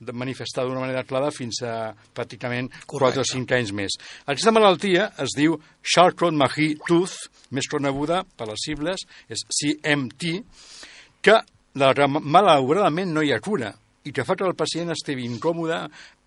[0.00, 3.98] de manifestar d'una manera clara fins a pràcticament 4 o 5 anys més.
[4.24, 10.38] Aquesta malaltia es diu Charcot-Marie Tooth, més coneguda per les sigles, és CMT,
[11.24, 11.40] que
[11.74, 13.74] malauradament no hi ha cura
[14.04, 15.78] i que fa que el pacient estigui incòmode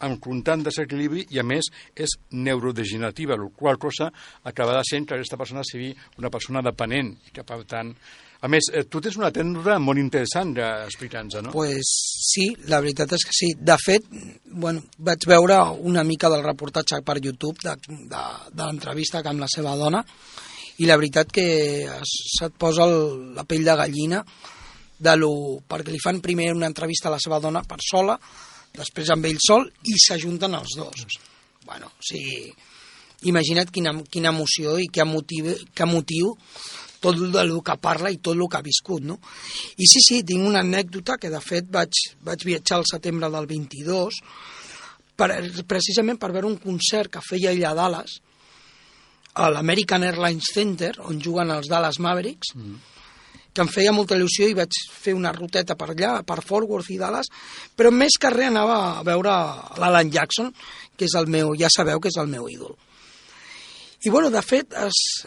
[0.05, 4.11] amb constant desequilibri i a més és neurodegenerativa, la qual cosa
[4.43, 7.93] acabarà sent que aquesta persona sigui una persona dependent i que per tant
[8.38, 11.53] a més, eh, tu tens una tèndora molt interessant d'explicar-nos, no?
[11.55, 11.89] Pues
[12.30, 13.47] sí, la veritat és que sí.
[13.57, 14.05] De fet,
[14.45, 15.57] bueno, vaig veure
[15.89, 18.21] una mica del reportatge per YouTube de, de,
[18.53, 20.03] de l'entrevista amb la seva dona
[20.78, 21.47] i la veritat que
[22.05, 24.21] se't posa el, la pell de gallina
[24.98, 25.32] de lo,
[25.68, 28.18] perquè li fan primer una entrevista a la seva dona per sola,
[28.78, 31.06] després amb ell sol i s'ajunten els dos.
[31.66, 32.52] Bueno, o sigui,
[33.30, 36.34] imagina't quina, quina emoció i què motiu, què motiu
[37.02, 39.20] tot el que parla i tot el que ha viscut, no?
[39.78, 41.93] I sí, sí, tinc una anècdota que de fet vaig,
[42.26, 44.22] vaig viatjar al setembre del 22
[45.18, 45.30] per,
[45.70, 48.18] precisament per veure un concert que feia ell a Dallas
[49.38, 52.78] a l'American Airlines Center on juguen els Dallas Mavericks mm.
[53.54, 56.91] Que em feia molta il·lusió i vaig fer una ruteta per allà, per Fort Worth
[56.93, 57.32] i Dallas
[57.76, 59.38] però més que res anava a veure
[59.82, 60.52] l'Alan Jackson
[60.98, 62.76] que és el meu, ja sabeu que és el meu ídol
[64.06, 65.26] i bueno, de fet, es,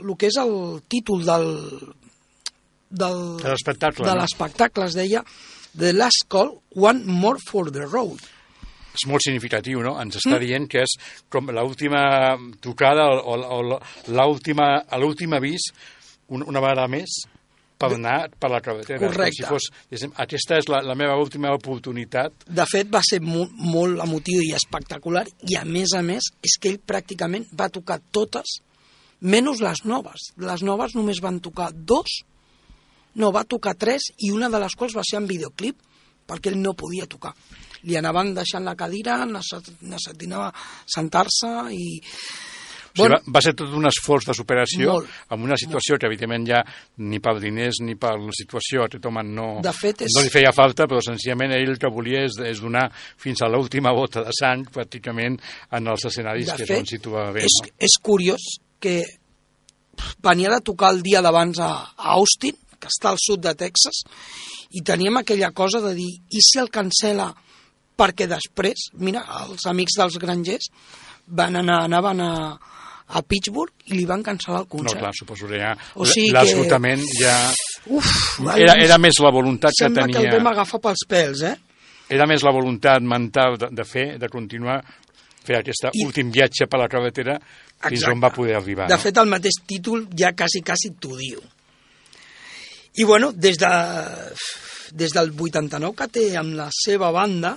[0.00, 1.46] el que és el títol del,
[2.88, 4.22] del, De l'espectacle, de no?
[4.22, 5.22] l'espectacle es deia
[5.78, 8.24] The Last Call, One More for the Road.
[8.98, 9.92] és molt significatiu, no?
[10.02, 10.96] Ens està dient que és
[11.30, 12.00] com l'última
[12.64, 13.78] tocada o, o, o
[14.10, 15.68] l'última avís
[16.26, 17.20] un, una vegada més
[17.78, 19.00] per anar per la carretera.
[19.00, 19.44] Correcte.
[19.44, 22.46] Com Si fos, diguéssim, aquesta és la, la meva última oportunitat.
[22.46, 26.58] De fet, va ser molt, molt emotiu i espectacular, i a més a més, és
[26.58, 28.58] que ell pràcticament va tocar totes,
[29.20, 30.30] menys les noves.
[30.42, 32.20] Les noves només van tocar dos,
[33.18, 35.80] no, va tocar tres, i una de les quals va ser en videoclip,
[36.28, 37.32] perquè ell no podia tocar.
[37.86, 40.52] Li anaven deixant la cadira, necessitava
[40.94, 41.90] sentar-se i...
[42.94, 46.08] O sigui, va, va ser tot un esforç de superació Molt, amb una situació que,
[46.08, 46.62] evidentment, ja
[47.04, 50.32] ni per diners ni per la situació a tothom no, De fet, és- no li
[50.32, 54.24] feia falta, però senzillament ell el que volia és, és donar fins a l'última bota
[54.24, 55.38] de sang, pràcticament,
[55.70, 57.44] en els escenaris De que fet, on situava bé.
[57.44, 57.74] és, no?
[57.78, 58.48] és curiós
[58.80, 59.02] que
[60.22, 64.04] venia de tocar el dia d'abans a, a Austin, que està al sud de Texas,
[64.70, 67.32] i teníem aquella cosa de dir, i si el cancela
[67.98, 70.68] perquè després, mira, els amics dels grangers
[71.26, 72.32] van anar, anaven a,
[73.08, 75.00] a Pittsburgh i li van cancel·lar el No, concert.
[75.00, 77.34] clar, suposo que ja O sigui que- l'esgotament ja...
[77.86, 78.08] Uf,
[78.56, 80.36] Era, era més la voluntat que Sembla que el tenia...
[80.38, 81.54] vam agafar pels pèls, eh?
[82.10, 84.78] Era més la voluntat mental de, de fer, de continuar,
[85.44, 88.12] fer aquest I- últim viatge per la carretera fins Exacte.
[88.14, 88.88] on va poder arribar.
[88.88, 89.00] De no?
[89.00, 91.40] fet, el mateix títol ja quasi, quasi t'ho diu.
[92.98, 93.68] I bueno, des, de,
[94.92, 97.54] des del 89 que té amb la seva banda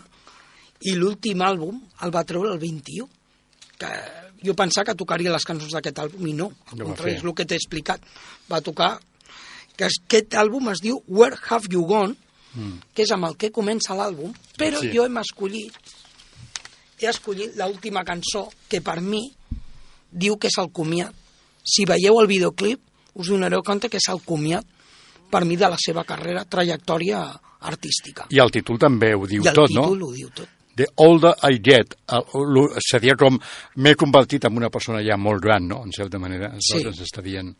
[0.87, 3.07] i l'últim àlbum el va treure el 21
[3.81, 3.89] que
[4.43, 7.33] jo pensava que tocaria les cançons d'aquest àlbum i no, al No contrari, és el
[7.33, 8.01] que t'he explicat
[8.51, 8.99] va tocar
[9.77, 12.15] que es- aquest àlbum es diu Where Have You Gone
[12.53, 12.79] Mm.
[12.93, 14.89] que és amb el que comença l'àlbum però Sí.
[14.93, 15.71] jo hem escollit
[16.99, 19.31] he escollit l'última cançó que per mi
[20.11, 21.13] diu que és el comiat.
[21.63, 22.79] Si veieu el videoclip,
[23.15, 24.65] us donareu compte que és el comiat
[25.31, 27.23] per mi de la seva carrera, trajectòria
[27.61, 28.27] artística.
[28.29, 29.83] I el títol també ho diu I el tot, no?
[29.83, 30.49] títol ho diu tot.
[30.81, 33.37] The older I get, el- seria com
[33.77, 36.55] m'he convertit en una persona ja molt gran, no?, en certa manera.
[36.59, 36.81] Sí.
[36.81, 37.53] Ens està dient.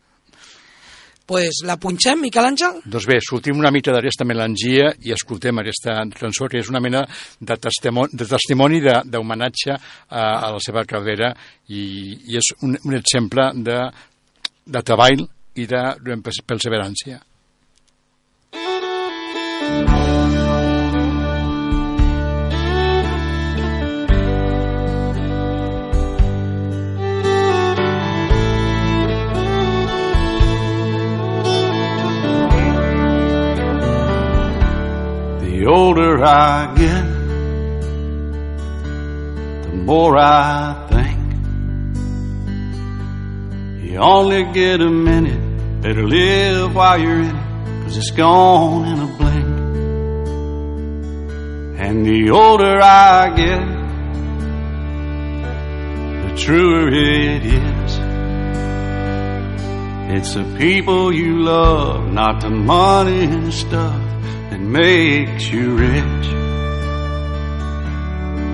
[1.32, 2.82] pues la punxem, Miquel Àngel?
[2.92, 7.06] Doncs bé, sortim una mica d'aquesta melangia i escoltem aquesta cançó que és una mena
[7.40, 11.30] de testimoni de testimoni de- d'homenatge a, a la seva carrera
[11.70, 11.86] i,
[12.34, 13.78] i és un, un exemple de,
[14.66, 15.24] de treball
[15.56, 17.22] i de, de perseverància.
[35.62, 37.06] The older I get,
[39.62, 41.20] the more I think.
[43.84, 49.02] You only get a minute, better live while you're in it, cause it's gone in
[49.02, 49.46] a blink.
[51.80, 53.64] And the older I get,
[56.24, 58.00] the truer it is.
[60.18, 64.11] It's the people you love, not the money and stuff
[64.62, 66.28] makes you rich.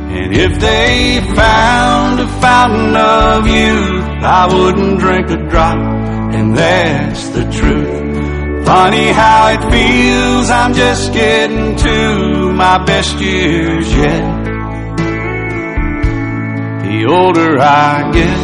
[0.09, 5.77] And if they found a fountain of youth, I wouldn't drink a drop,
[6.33, 8.65] and that's the truth.
[8.65, 14.45] Funny how it feels, I'm just getting to my best years yet.
[16.83, 18.37] The older I get,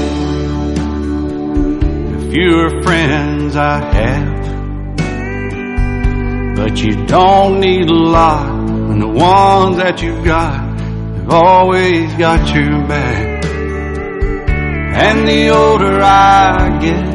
[2.11, 4.52] the fewer friends I have.
[6.55, 12.53] But you don't need a lot when the ones that you've got have always got
[12.53, 13.45] your back.
[14.95, 17.05] And the older I get,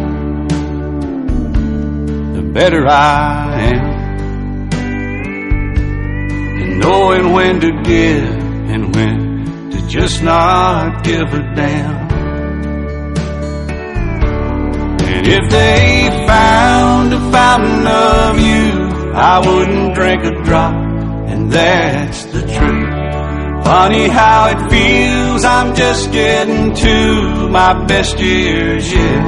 [2.34, 3.98] the better I am.
[6.60, 8.34] And knowing when to give
[8.72, 12.08] and when to just not give a damn.
[15.18, 18.67] And if they found a fountain of youth,
[19.18, 23.64] I wouldn't drink a drop, and that's the truth.
[23.64, 29.24] Funny how it feels, I'm just getting to my best years yet.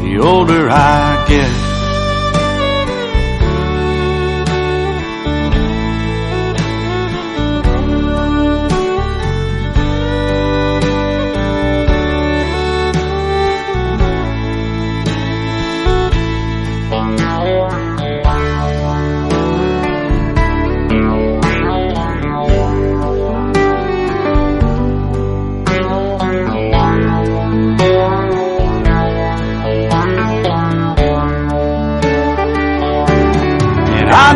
[0.00, 1.75] The older I get.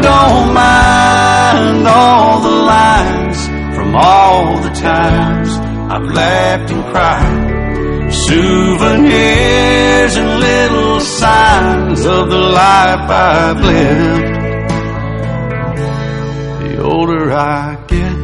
[0.03, 3.47] Don't mind all the lines
[3.77, 5.51] from all the times
[5.93, 8.13] I've laughed and cried.
[8.13, 14.25] Souvenirs and little signs of the life I've lived.
[16.65, 18.17] The older I get,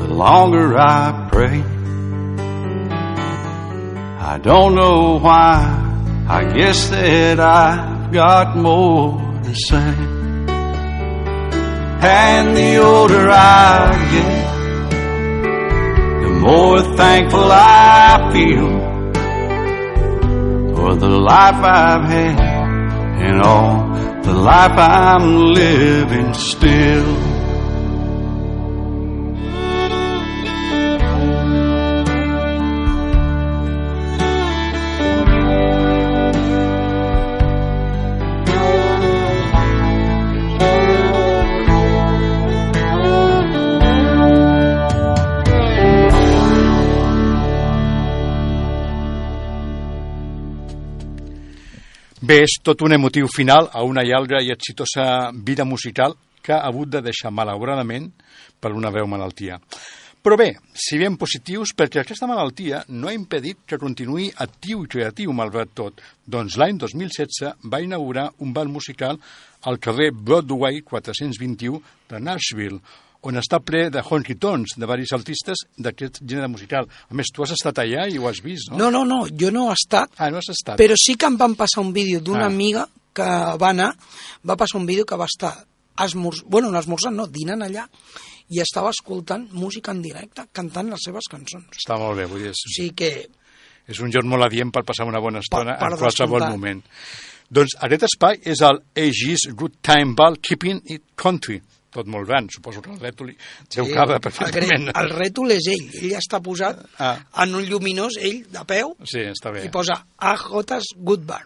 [0.00, 1.62] the longer I pray.
[4.18, 5.82] I don't know why.
[6.28, 7.38] I guess that
[8.12, 9.94] Got more to say.
[12.08, 14.46] And the older I get,
[16.22, 18.86] the more thankful I feel
[20.76, 22.40] for the life I've had
[23.26, 23.92] and all
[24.22, 27.25] the life I'm living still.
[52.26, 56.64] Bé, és tot un emotiu final a una llarga i exitosa vida musical que ha
[56.66, 58.08] hagut de deixar malauradament
[58.58, 59.60] per una veu malaltia.
[60.26, 64.90] Però bé, si ben positius, perquè aquesta malaltia no ha impedit que continuï actiu i
[64.90, 66.02] creatiu malgrat tot.
[66.26, 69.20] Doncs l'any 2016 va inaugurar un ball musical
[69.62, 71.78] al carrer Broadway 421
[72.10, 72.80] de Nashville,
[73.22, 76.86] on està ple de honky tonks, de varis artistes d'aquest gènere musical.
[77.10, 78.76] A més, tu has estat allà i ho has vist, no?
[78.78, 80.78] No, no, no, jo no he estat, Ah, no has estat.
[80.78, 82.52] però sí que em van passar un vídeo d'una Ah.
[82.52, 83.94] amiga que va anar,
[84.48, 85.66] va passar un vídeo que va estar
[85.98, 86.42] esmorz...
[86.46, 87.88] bueno, no esmorzant, no, dinant allà,
[88.50, 91.64] i estava escoltant música en directe, cantant les seves cançons.
[91.72, 93.28] Està molt bé, vull dir, és, O sigui que
[93.88, 96.82] és un lloc molt adient per passar una bona estona Per- per en qualsevol moment.
[97.50, 101.62] Doncs aquest espai és el AG's Good Time Ball Keeping It Country.
[101.96, 103.30] Tot molt bé, suposo que el rètol
[103.72, 104.90] deu cabre el, perfectament.
[104.90, 107.16] gre- el rètol és ell, ell està posat Ah.
[107.42, 109.64] en un lluminós, ell de peu, Sí, està bé.
[109.64, 111.42] i posa AJ's Good Bar.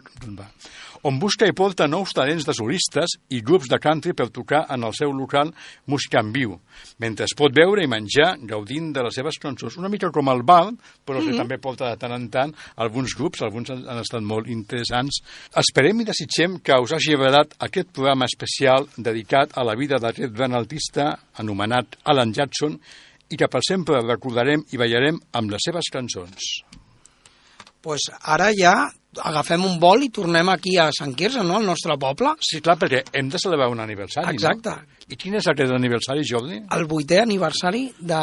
[1.03, 4.83] On busca i porta nous talents de solistes i grups de country per tocar en
[4.85, 5.49] el seu local
[5.89, 6.53] música en viu,
[7.01, 9.77] mentre es pot veure i menjar gaudint de les seves cançons.
[9.81, 10.69] Una mica com el bal,
[11.05, 11.37] però que Mhm.
[11.37, 15.21] també porta de tant en tant alguns grups, alguns han, han estat molt interessants.
[15.55, 20.33] Esperem i desitgem que us hagi agradat aquest programa especial dedicat a la vida d'aquest
[20.33, 22.79] gran artista anomenat Alan Jackson
[23.29, 26.37] i que per sempre recordarem i ballarem amb les seves cançons.
[27.81, 31.97] pues ara ja agafem un vol i tornem aquí a Sant Quirze, no?, al nostre
[31.99, 32.35] poble.
[32.39, 34.69] Sí, clar, perquè hem de celebrar un aniversari, Exacte.
[34.69, 34.99] no?
[35.11, 36.61] I quin és aquest aniversari, Jordi?
[36.71, 38.21] El vuitè aniversari de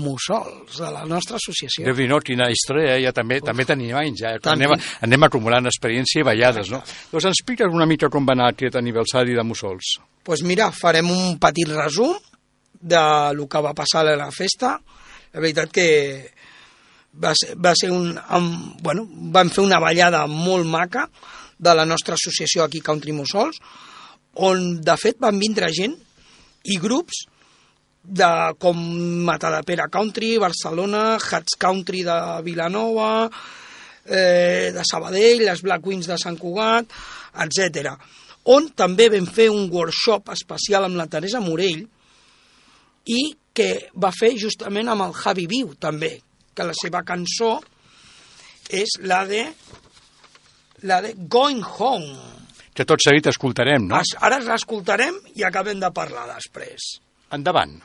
[0.00, 1.84] Mussols, de la nostra associació.
[1.84, 3.02] déu nhi quina història, eh?
[3.02, 4.36] ja també, també tenim anys, ja.
[4.38, 4.54] Tant.
[4.56, 6.80] Anem, anem acumulant experiència i ballades, no?
[7.10, 9.98] Doncs explica't una mica com va anar aquest aniversari de Mussols.
[10.22, 12.14] pues mira, farem un petit resum
[12.80, 14.78] de lo que va passar a la festa.
[15.32, 16.30] La veritat que
[17.12, 18.12] va ser, va ser un...
[18.14, 21.08] Amb, bueno, vam fer una ballada molt maca
[21.58, 23.60] de la nostra associació aquí Country Mussols,
[24.40, 25.96] on de fet van vindre gent
[26.70, 27.24] i grups
[28.02, 28.30] de,
[28.62, 28.78] com
[29.26, 33.28] Matadepera Country, Barcelona, Hats Country de Vilanova,
[34.06, 36.88] eh, de Sabadell, les Black Wings de Sant Cugat,
[37.44, 37.92] etc.
[38.54, 41.84] On també vam fer un workshop especial amb la Teresa Morell
[43.10, 43.20] i
[43.52, 46.14] que va fer justament amb el Javi Viu, també,
[46.54, 47.58] que la seva cançó
[48.70, 49.44] és la de
[50.88, 52.16] la de Going Home.
[52.74, 53.98] Que tot seguit escoltarem, no?
[54.00, 56.92] Es- Ara l'escoltarem i acabem de parlar després.
[57.36, 57.78] Endavant.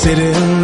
[0.00, 0.55] Sitting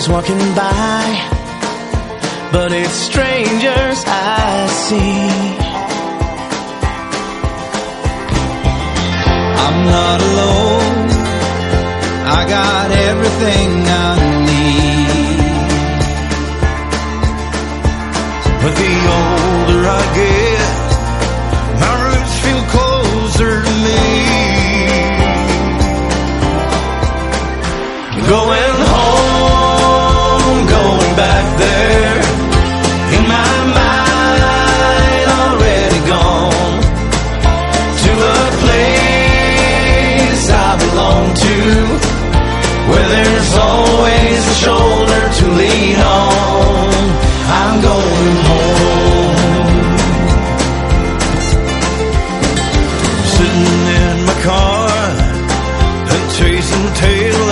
[0.00, 1.04] Neighbors walking by,
[2.52, 5.28] but it's strangers I see.
[9.64, 11.10] I'm not alone,
[12.38, 14.16] I got everything I
[14.48, 15.38] need.
[18.62, 20.70] But the older I get,
[21.82, 24.00] my roots feel closer to me.
[28.28, 28.69] Going
[31.10, 32.18] going back there.
[33.16, 34.42] In my mind,
[35.40, 36.80] already gone
[38.04, 41.56] to a place I belong to,
[42.90, 46.94] where there's always a shoulder to lean on.
[47.60, 49.38] I'm going home.
[53.34, 54.90] Sitting in my car
[56.12, 57.49] and chasing tail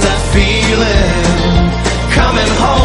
[0.00, 1.70] that feeling.
[2.12, 2.75] Coming home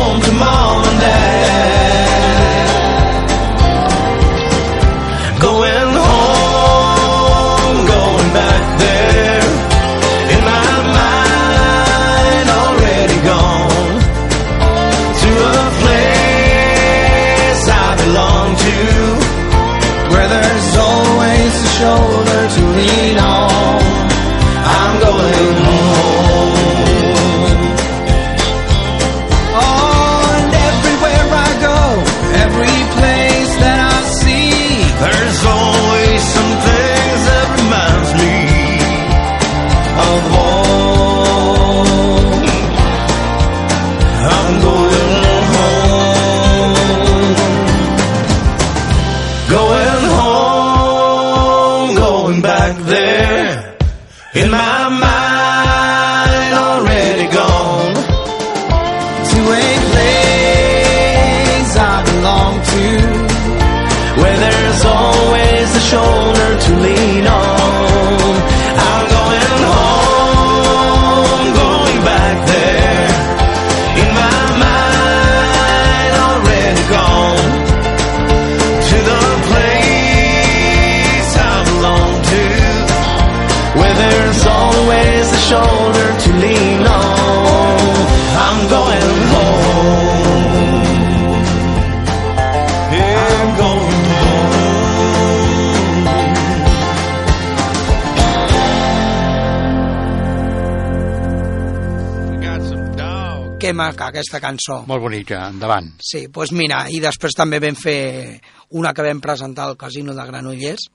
[104.22, 104.82] aquesta cançó.
[104.90, 105.96] Molt bonica, endavant.
[106.00, 108.40] Sí, doncs pues mira, i després també vam fer
[108.78, 110.88] una que vam presentar al Casino de Granollers,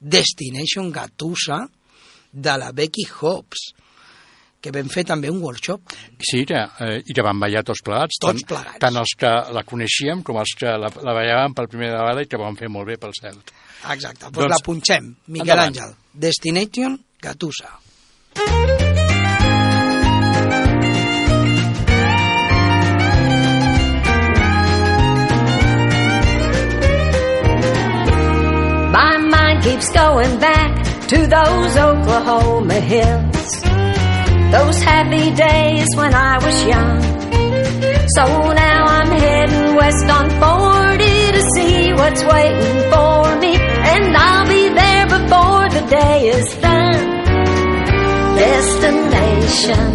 [0.00, 1.62] Destination Gatusa,
[2.32, 3.68] de la Becky Hobbs,
[4.62, 5.92] que vam fer també un workshop.
[6.22, 8.18] Sí, que, eh, i que van ballar tots plegats.
[8.22, 8.78] Tots tant, plegats.
[8.82, 12.30] Tant els que la coneixíem com els que la, la ballàvem per primera vegada i
[12.30, 13.42] que van fer molt bé pel cel.
[13.82, 15.10] Exacte, doncs, doncs la punxem.
[15.26, 15.74] Miquel endavant.
[15.74, 15.98] Àngel,
[16.28, 17.76] Destination Gatusa.
[18.38, 18.81] My
[29.62, 33.62] keeps going back to those Oklahoma hills.
[34.50, 37.00] Those happy days when I was young.
[38.16, 41.04] So now I'm heading west on 40
[41.36, 43.54] to see what's waiting for me.
[43.54, 47.02] And I'll be there before the day is done.
[48.36, 49.88] Destination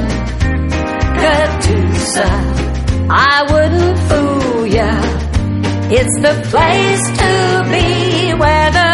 [1.22, 2.32] Catoosa.
[3.10, 4.92] I wouldn't fool ya.
[5.90, 7.34] It's the place to
[7.72, 8.87] be where the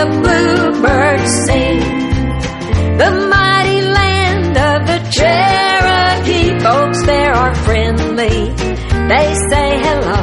[0.00, 1.80] the bluebirds sing.
[3.00, 8.38] The mighty land of the Cherokee folks there are friendly.
[9.12, 10.20] They say hello,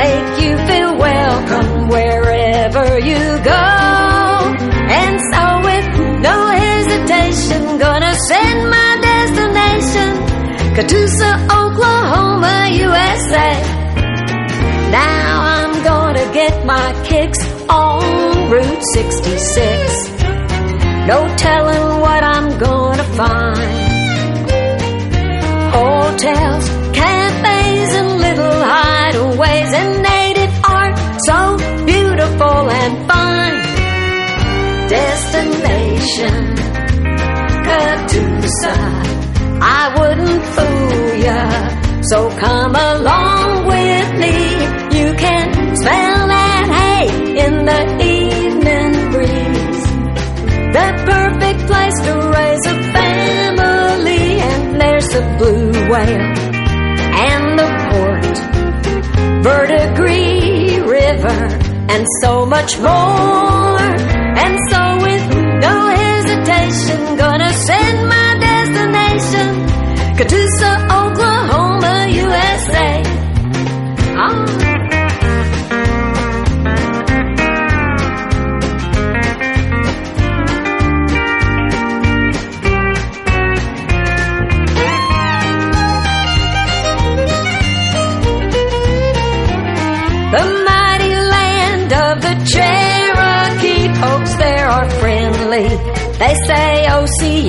[0.00, 3.22] make you feel welcome wherever you
[3.54, 3.64] go.
[5.00, 5.88] And so with
[6.28, 10.10] no hesitation, gonna send my destination,
[10.76, 11.47] Catoosa,
[18.94, 20.08] 66.
[21.08, 24.38] No telling what I'm gonna find.
[25.76, 30.96] Hotels, cafes, and little hideaways, and native art
[31.28, 33.58] so beautiful and fine.
[34.88, 36.44] Destination
[37.66, 38.76] Catoosa.
[39.60, 41.40] I wouldn't fool ya.
[42.10, 43.37] So come along
[56.00, 58.36] and the port,
[59.42, 61.40] Verdigris River,
[61.88, 63.78] and so much more.
[64.42, 65.24] And so with
[65.60, 66.97] no hesitation,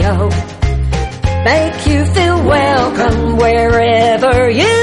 [0.02, 0.30] OCO,
[1.43, 4.78] make you feel welcome wherever you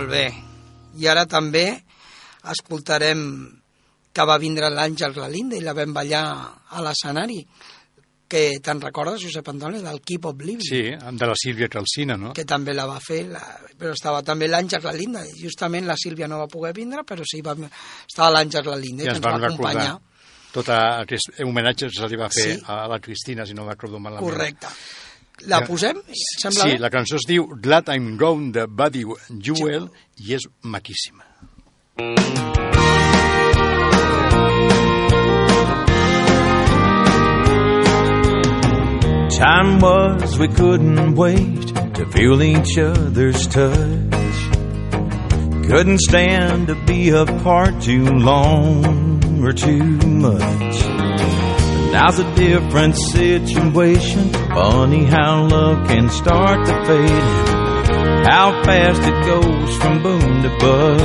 [0.00, 0.26] Molt bé.
[0.96, 1.66] I ara també
[2.50, 3.20] escoltarem
[4.10, 6.22] que va vindre l'Àngel Lalinda i la vam ballar
[6.72, 7.42] a l'escenari
[8.30, 10.62] que te'n recordes, Josep Antoni, del Keep Oblivion?
[10.62, 10.82] Sí,
[11.18, 12.32] de la Sílvia Calcina, no?
[12.32, 13.40] que també la va fer, la,
[13.76, 17.42] però estava també l'Àngel Lalinda, i justament la Sílvia no va poder vindre, però sí,
[17.42, 17.56] va,
[18.06, 19.96] estava l'Àngel Lalinda, I que ens ens va van acompanyar.
[20.54, 22.62] tot aquest homenatge se li va fer Sí.
[22.66, 24.24] a la Cristina, si no recordo malament.
[24.24, 24.66] Correcte.
[25.48, 25.96] La posem?
[26.40, 26.78] Sembla sí, bé?
[26.82, 29.04] la cançó es diu Glad I'm Gone de Buddy
[29.40, 29.88] Jewel
[30.20, 31.24] i és maquíssima.
[39.40, 44.36] Time was we couldn't wait to feel each other's touch.
[45.66, 51.09] Couldn't stand to be apart too long or too much.
[51.92, 54.28] Now's a different situation.
[54.30, 57.60] Funny how love can start to fade.
[58.26, 61.04] How fast it goes from boom to bust.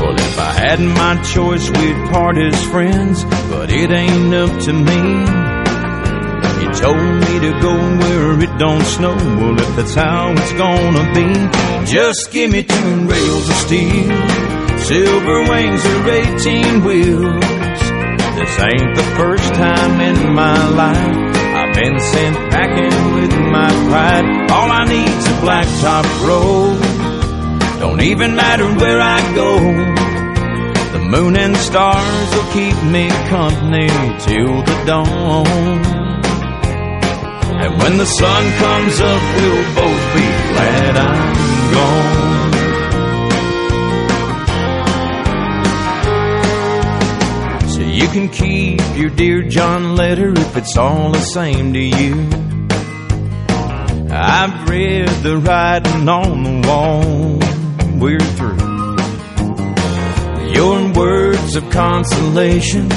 [0.00, 4.72] Well, if I had my choice, we'd part as friends, but it ain't up to
[4.72, 5.02] me.
[6.60, 9.14] You told me to go where it don't snow.
[9.14, 14.08] Well, if that's how it's gonna be, just give me two rails of steel,
[14.78, 17.83] silver wings or eighteen wheels.
[18.36, 24.50] This ain't the first time in my life I've been sent packing with my pride.
[24.50, 26.80] All I need's a blacktop road
[27.80, 29.58] Don't even matter where I go.
[30.98, 33.88] The moon and stars will keep me company
[34.26, 35.84] till the dawn.
[37.62, 42.53] And when the sun comes up, we'll both be glad I'm gone.
[47.94, 52.28] You can keep your dear John letter if it's all the same to you.
[54.10, 57.38] I've read the writing on the wall.
[58.00, 58.64] We're through.
[60.52, 62.90] Your words of consolation,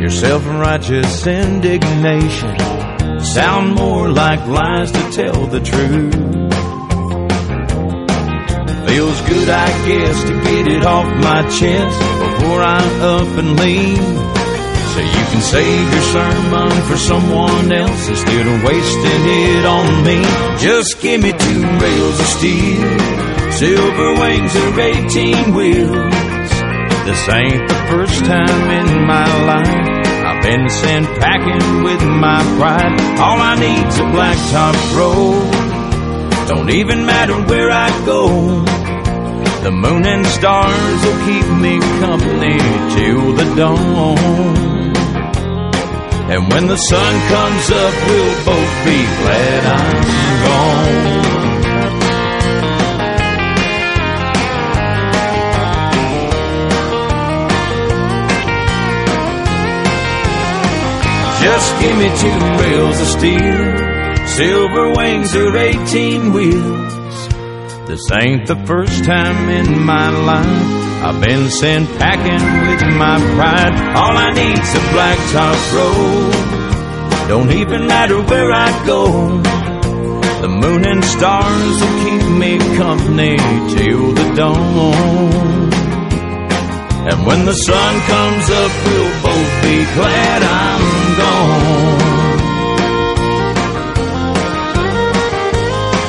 [0.00, 2.58] your self righteous indignation
[3.20, 6.14] sound more like lies to tell the truth.
[8.88, 14.39] Feels good, I guess, to get it off my chest before I'm up and leave.
[14.94, 20.18] So you can save your sermon for someone else instead of wasting it on me.
[20.58, 22.98] Just give me two rails of steel,
[23.52, 26.50] silver wings or 18 wheels.
[27.06, 33.00] This ain't the first time in my life I've been sent packing with my pride.
[33.18, 36.48] All I need's a blacktop road.
[36.48, 38.28] Don't even matter where I go.
[39.62, 42.58] The moon and stars will keep me company
[42.94, 44.69] till the dawn.
[46.32, 50.00] And when the sun comes up, we'll both be glad I'm
[50.46, 51.20] gone.
[61.42, 67.28] Just give me two rails of steel, silver wings or 18 wheels.
[67.88, 73.74] This ain't the first time in my life I've been sent packing with my pride.
[73.96, 77.28] All I need's a blacktop road.
[77.28, 79.02] Don't even matter where I go.
[80.42, 83.36] The moon and stars will keep me company
[83.74, 85.70] till the dawn.
[87.08, 92.10] And when the sun comes up, we'll both be glad I'm gone.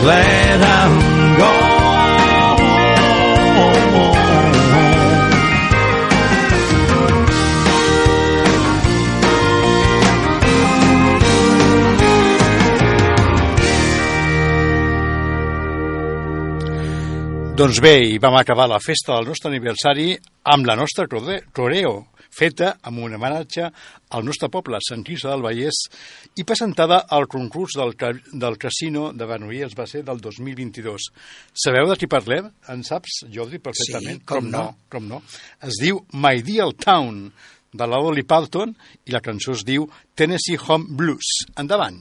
[0.03, 0.50] Glad
[17.51, 20.13] Doncs bé, i vam acabar la festa del nostre aniversari
[20.53, 21.91] amb la nostra coreo,
[22.31, 23.65] feta amb un homenatge
[24.15, 25.81] al nostre poble, Sant Quirze del Vallès,
[26.39, 27.91] i presentada al concurs del,
[28.31, 31.09] del casino de Granollers va ser del 2022.
[31.65, 32.47] Sabeu de qui parlem?
[32.71, 34.23] En saps, Jordi, perfectament?
[34.23, 34.63] Sí, com no.
[34.89, 35.19] Com no.
[35.59, 37.27] Es diu My Ideal Town,
[37.75, 38.71] de la Dolly Parton,
[39.05, 41.35] i la cançó es diu Tennessee Home Blues.
[41.59, 41.99] Endavant.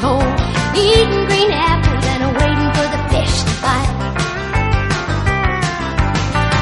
[0.00, 0.32] hole,
[0.74, 3.92] eating green apples and waiting for the fish to bite.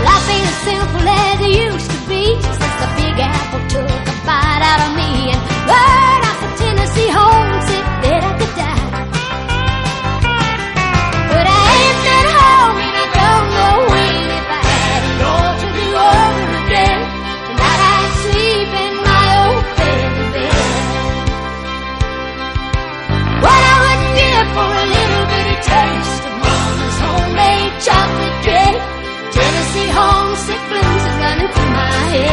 [0.06, 4.14] Life ain't as simple as it used to be since the big apple took a
[4.26, 5.42] bite out of me and.
[5.70, 6.07] Oh,